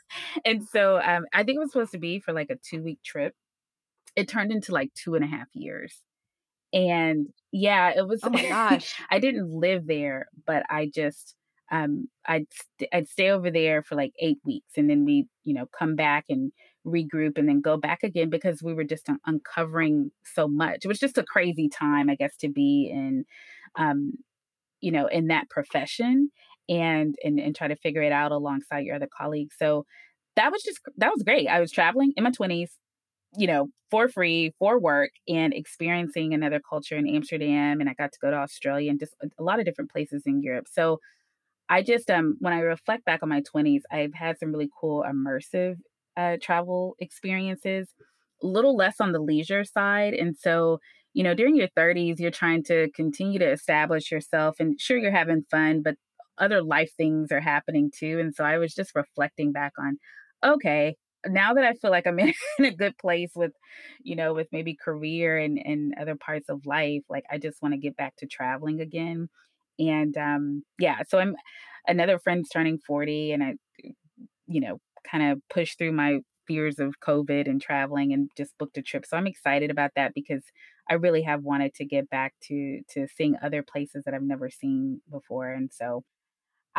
and 0.44 0.66
so 0.66 1.00
um, 1.02 1.24
i 1.32 1.42
think 1.44 1.56
it 1.56 1.60
was 1.60 1.72
supposed 1.72 1.92
to 1.92 1.98
be 1.98 2.20
for 2.20 2.32
like 2.32 2.50
a 2.50 2.56
two 2.56 2.82
week 2.82 3.00
trip. 3.04 3.34
It 4.16 4.28
turned 4.28 4.50
into 4.50 4.72
like 4.72 4.92
two 4.94 5.14
and 5.14 5.24
a 5.24 5.28
half 5.28 5.48
years 5.54 6.02
and 6.72 7.28
yeah, 7.52 7.92
it 7.96 8.06
was. 8.06 8.20
Oh 8.22 8.30
my 8.30 8.42
gosh! 8.48 8.94
I 9.10 9.18
didn't 9.18 9.50
live 9.50 9.86
there, 9.86 10.28
but 10.46 10.64
I 10.70 10.90
just 10.92 11.34
um 11.72 12.08
I'd 12.26 12.46
st- 12.52 12.90
I'd 12.92 13.08
stay 13.08 13.30
over 13.30 13.50
there 13.50 13.82
for 13.82 13.94
like 13.96 14.12
eight 14.20 14.38
weeks, 14.44 14.72
and 14.76 14.88
then 14.88 15.04
we 15.04 15.26
you 15.44 15.54
know 15.54 15.66
come 15.78 15.96
back 15.96 16.24
and 16.28 16.52
regroup, 16.86 17.36
and 17.38 17.48
then 17.48 17.60
go 17.60 17.76
back 17.76 18.02
again 18.02 18.30
because 18.30 18.62
we 18.62 18.74
were 18.74 18.84
just 18.84 19.08
un- 19.08 19.18
uncovering 19.26 20.10
so 20.24 20.48
much. 20.48 20.80
It 20.84 20.88
was 20.88 20.98
just 20.98 21.18
a 21.18 21.24
crazy 21.24 21.68
time, 21.68 22.08
I 22.08 22.14
guess, 22.14 22.36
to 22.38 22.48
be 22.48 22.90
in, 22.92 23.24
um, 23.76 24.12
you 24.80 24.92
know, 24.92 25.06
in 25.06 25.28
that 25.28 25.50
profession 25.50 26.30
and 26.68 27.16
and 27.24 27.38
and 27.40 27.54
try 27.56 27.68
to 27.68 27.76
figure 27.76 28.02
it 28.02 28.12
out 28.12 28.32
alongside 28.32 28.84
your 28.84 28.96
other 28.96 29.08
colleagues. 29.16 29.56
So 29.58 29.84
that 30.36 30.52
was 30.52 30.62
just 30.62 30.80
that 30.98 31.10
was 31.12 31.22
great. 31.22 31.48
I 31.48 31.60
was 31.60 31.72
traveling 31.72 32.12
in 32.16 32.24
my 32.24 32.30
twenties 32.30 32.72
you 33.36 33.46
know, 33.46 33.68
for 33.90 34.08
free 34.08 34.52
for 34.58 34.78
work 34.78 35.10
and 35.28 35.52
experiencing 35.52 36.32
another 36.32 36.60
culture 36.60 36.96
in 36.96 37.08
Amsterdam. 37.08 37.80
And 37.80 37.88
I 37.88 37.94
got 37.94 38.12
to 38.12 38.18
go 38.20 38.30
to 38.30 38.36
Australia 38.36 38.90
and 38.90 39.00
just 39.00 39.14
a, 39.38 39.42
lot 39.42 39.58
of 39.58 39.64
different 39.64 39.90
places 39.90 40.22
in 40.26 40.42
Europe. 40.42 40.66
So 40.70 40.98
I 41.68 41.82
just, 41.82 42.10
um, 42.10 42.36
when 42.40 42.52
I 42.52 42.60
reflect 42.60 43.04
back 43.04 43.22
on 43.22 43.28
my 43.28 43.42
20s, 43.42 43.82
I've 43.90 44.14
had 44.14 44.38
some 44.38 44.52
really 44.52 44.70
cool 44.80 45.04
immersive 45.08 45.76
uh, 46.16 46.36
travel 46.42 46.96
experiences, 46.98 47.88
a 48.42 48.46
little 48.46 48.76
less 48.76 49.00
on 49.00 49.12
the 49.12 49.20
leisure 49.20 49.64
side. 49.64 50.14
And 50.14 50.36
so, 50.36 50.80
you 51.14 51.22
know, 51.22 51.34
during 51.34 51.56
your 51.56 51.68
30s, 51.76 52.18
you're 52.18 52.30
trying 52.30 52.64
to 52.64 52.90
continue 52.94 53.38
to 53.38 53.50
establish 53.50 54.10
yourself 54.10 54.56
and 54.60 54.80
sure, 54.80 54.98
you're 54.98 55.12
having 55.12 55.44
fun, 55.50 55.82
but 55.82 55.94
other 56.38 56.62
life 56.62 56.90
things 56.96 57.30
are 57.30 57.40
happening 57.40 57.90
too. 57.96 58.18
And 58.18 58.34
so 58.34 58.44
I 58.44 58.58
was 58.58 58.74
just 58.74 58.94
reflecting 58.94 59.52
back 59.52 59.72
on, 59.78 59.98
okay, 60.44 60.96
now 61.26 61.54
that 61.54 61.64
I 61.64 61.74
feel 61.74 61.90
like 61.90 62.06
I'm 62.06 62.18
in, 62.18 62.32
in 62.58 62.64
a 62.66 62.70
good 62.70 62.96
place 62.98 63.32
with, 63.34 63.52
you 64.02 64.16
know, 64.16 64.34
with 64.34 64.48
maybe 64.52 64.74
career 64.74 65.38
and, 65.38 65.58
and 65.58 65.94
other 66.00 66.16
parts 66.16 66.48
of 66.48 66.66
life, 66.66 67.02
like 67.08 67.24
I 67.30 67.38
just 67.38 67.62
want 67.62 67.74
to 67.74 67.78
get 67.78 67.96
back 67.96 68.16
to 68.16 68.26
traveling 68.26 68.80
again. 68.80 69.28
And 69.78 70.16
um, 70.16 70.64
yeah, 70.78 70.98
so 71.08 71.18
I'm 71.18 71.36
another 71.86 72.18
friend's 72.18 72.48
turning 72.50 72.78
40 72.86 73.32
and 73.32 73.42
I, 73.42 73.54
you 74.46 74.60
know, 74.60 74.78
kind 75.10 75.32
of 75.32 75.40
pushed 75.48 75.78
through 75.78 75.92
my 75.92 76.20
fears 76.46 76.78
of 76.78 76.94
COVID 77.00 77.48
and 77.48 77.60
traveling 77.62 78.12
and 78.12 78.30
just 78.36 78.56
booked 78.58 78.78
a 78.78 78.82
trip. 78.82 79.06
So 79.06 79.16
I'm 79.16 79.26
excited 79.26 79.70
about 79.70 79.92
that 79.96 80.14
because 80.14 80.42
I 80.90 80.94
really 80.94 81.22
have 81.22 81.42
wanted 81.44 81.74
to 81.74 81.84
get 81.84 82.10
back 82.10 82.34
to 82.48 82.80
to 82.94 83.06
seeing 83.16 83.36
other 83.42 83.62
places 83.62 84.04
that 84.04 84.14
I've 84.14 84.22
never 84.22 84.50
seen 84.50 85.00
before. 85.10 85.50
And 85.52 85.70
so 85.72 86.02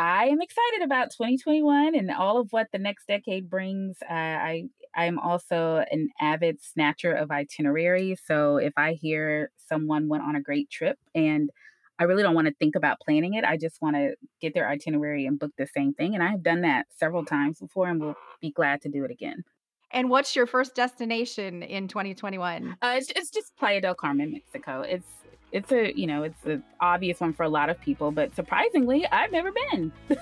I 0.02 0.26
am 0.30 0.42
excited 0.42 0.82
about 0.84 1.12
2021 1.12 1.94
and 1.94 2.10
all 2.10 2.40
of 2.40 2.48
what 2.52 2.66
the 2.74 2.80
next 2.80 3.08
decade 3.08 3.52
brings. 3.52 3.98
Uh, 4.02 4.14
I 4.14 4.64
I'm 4.96 5.20
also 5.20 5.86
an 5.92 6.10
avid 6.20 6.58
snatcher 6.64 7.14
of 7.14 7.30
itineraries. 7.30 8.20
So 8.26 8.58
if 8.58 8.74
I 8.78 8.94
hear 8.94 9.52
someone 9.58 10.08
went 10.08 10.24
on 10.24 10.36
a 10.36 10.42
great 10.42 10.72
trip 10.72 10.98
and 11.14 11.52
I 12.00 12.06
really 12.06 12.24
don't 12.24 12.34
want 12.34 12.48
to 12.48 12.54
think 12.56 12.76
about 12.76 13.00
planning 13.00 13.36
it, 13.36 13.46
I 13.46 13.58
just 13.58 13.80
want 13.80 13.96
to 13.96 14.16
get 14.42 14.56
their 14.56 14.68
itinerary 14.68 15.28
and 15.28 15.38
book 15.38 15.52
the 15.56 15.68
same 15.68 15.94
thing. 15.94 16.16
And 16.16 16.24
I 16.24 16.32
have 16.32 16.42
done 16.42 16.62
that 16.62 16.88
several 16.98 17.24
times 17.24 17.60
before, 17.60 17.88
and 17.88 18.02
will 18.02 18.16
be 18.42 18.50
glad 18.50 18.82
to 18.82 18.90
do 18.90 19.06
it 19.06 19.12
again. 19.12 19.44
And 19.92 20.10
what's 20.10 20.36
your 20.36 20.48
first 20.48 20.74
destination 20.74 21.62
in 21.62 21.88
2021? 21.88 22.76
Uh, 22.82 22.96
it's, 22.98 23.12
it's 23.16 23.30
just 23.30 23.56
Playa 23.56 23.82
del 23.82 23.94
Carmen, 23.94 24.32
Mexico. 24.32 24.82
It's 24.82 25.06
it's 25.52 25.72
a 25.72 25.98
you 25.98 26.08
know 26.08 26.24
it's 26.24 26.46
an 26.46 26.64
obvious 26.80 27.20
one 27.20 27.34
for 27.34 27.44
a 27.44 27.50
lot 27.50 27.70
of 27.70 27.80
people 27.82 28.12
but 28.12 28.34
surprisingly 28.36 29.06
i've 29.08 29.32
never 29.32 29.52
been. 29.52 29.92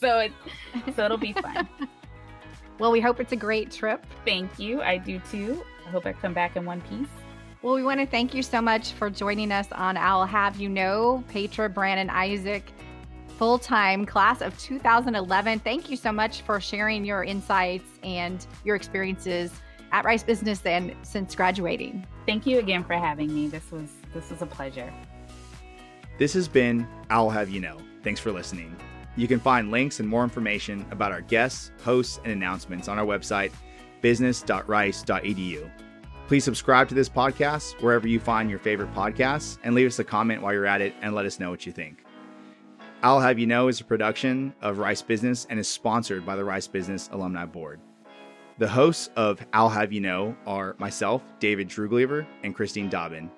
So 0.00 0.18
it 0.18 0.32
so 0.96 1.04
it'll 1.04 1.16
be 1.16 1.32
fun. 1.32 1.68
Well 2.78 2.90
we 2.90 3.00
hope 3.00 3.20
it's 3.20 3.32
a 3.32 3.36
great 3.36 3.70
trip. 3.70 4.04
Thank 4.24 4.58
you. 4.58 4.82
I 4.82 4.96
do 4.96 5.20
too. 5.30 5.62
I 5.86 5.90
hope 5.90 6.04
i 6.04 6.12
come 6.12 6.32
back 6.32 6.56
in 6.56 6.64
one 6.64 6.80
piece. 6.80 7.06
Well 7.60 7.74
we 7.74 7.84
want 7.84 8.00
to 8.00 8.06
thank 8.06 8.34
you 8.34 8.42
so 8.42 8.60
much 8.60 8.92
for 8.92 9.08
joining 9.08 9.52
us 9.52 9.70
on 9.70 9.96
owl 9.96 10.26
have 10.26 10.56
you 10.56 10.68
know 10.68 11.22
petra 11.28 11.68
brandon 11.68 12.10
isaac 12.10 12.72
full-time 13.38 14.04
class 14.04 14.40
of 14.40 14.58
2011 14.58 15.60
thank 15.60 15.88
you 15.90 15.96
so 15.96 16.10
much 16.10 16.42
for 16.42 16.60
sharing 16.60 17.04
your 17.04 17.22
insights 17.22 17.88
and 18.02 18.46
your 18.64 18.74
experiences 18.74 19.52
at 19.92 20.04
rice 20.04 20.22
business 20.22 20.64
and 20.66 20.94
since 21.02 21.34
graduating. 21.34 22.04
Thank 22.26 22.46
you 22.46 22.58
again 22.58 22.82
for 22.82 22.94
having 22.94 23.32
me. 23.32 23.46
This 23.46 23.70
was 23.70 23.90
this 24.12 24.30
is 24.30 24.42
a 24.42 24.46
pleasure. 24.46 24.92
This 26.18 26.34
has 26.34 26.48
been 26.48 26.86
Owl 27.10 27.30
Have 27.30 27.50
You 27.50 27.60
Know. 27.60 27.78
Thanks 28.02 28.20
for 28.20 28.32
listening. 28.32 28.76
You 29.16 29.28
can 29.28 29.40
find 29.40 29.70
links 29.70 30.00
and 30.00 30.08
more 30.08 30.24
information 30.24 30.86
about 30.90 31.12
our 31.12 31.20
guests, 31.20 31.72
hosts, 31.82 32.18
and 32.24 32.32
announcements 32.32 32.88
on 32.88 32.98
our 32.98 33.04
website, 33.04 33.52
business.rice.edu. 34.00 35.70
Please 36.28 36.44
subscribe 36.44 36.88
to 36.88 36.94
this 36.94 37.08
podcast 37.08 37.82
wherever 37.82 38.08
you 38.08 38.18
find 38.18 38.48
your 38.48 38.58
favorite 38.58 38.94
podcasts 38.94 39.58
and 39.64 39.74
leave 39.74 39.86
us 39.86 39.98
a 39.98 40.04
comment 40.04 40.40
while 40.40 40.52
you're 40.52 40.66
at 40.66 40.80
it 40.80 40.94
and 41.02 41.14
let 41.14 41.26
us 41.26 41.38
know 41.38 41.50
what 41.50 41.66
you 41.66 41.72
think. 41.72 42.04
Owl 43.02 43.20
Have 43.20 43.38
You 43.38 43.46
Know 43.46 43.68
is 43.68 43.80
a 43.80 43.84
production 43.84 44.54
of 44.62 44.78
Rice 44.78 45.02
Business 45.02 45.46
and 45.50 45.58
is 45.58 45.68
sponsored 45.68 46.24
by 46.24 46.36
the 46.36 46.44
Rice 46.44 46.68
Business 46.68 47.10
Alumni 47.12 47.44
Board. 47.44 47.80
The 48.58 48.68
hosts 48.68 49.10
of 49.16 49.44
Owl 49.52 49.70
Have 49.70 49.92
You 49.92 50.00
Know 50.00 50.36
are 50.46 50.76
myself, 50.78 51.22
David 51.40 51.68
Trugliever, 51.68 52.24
and 52.44 52.54
Christine 52.54 52.88
Dobbin. 52.88 53.30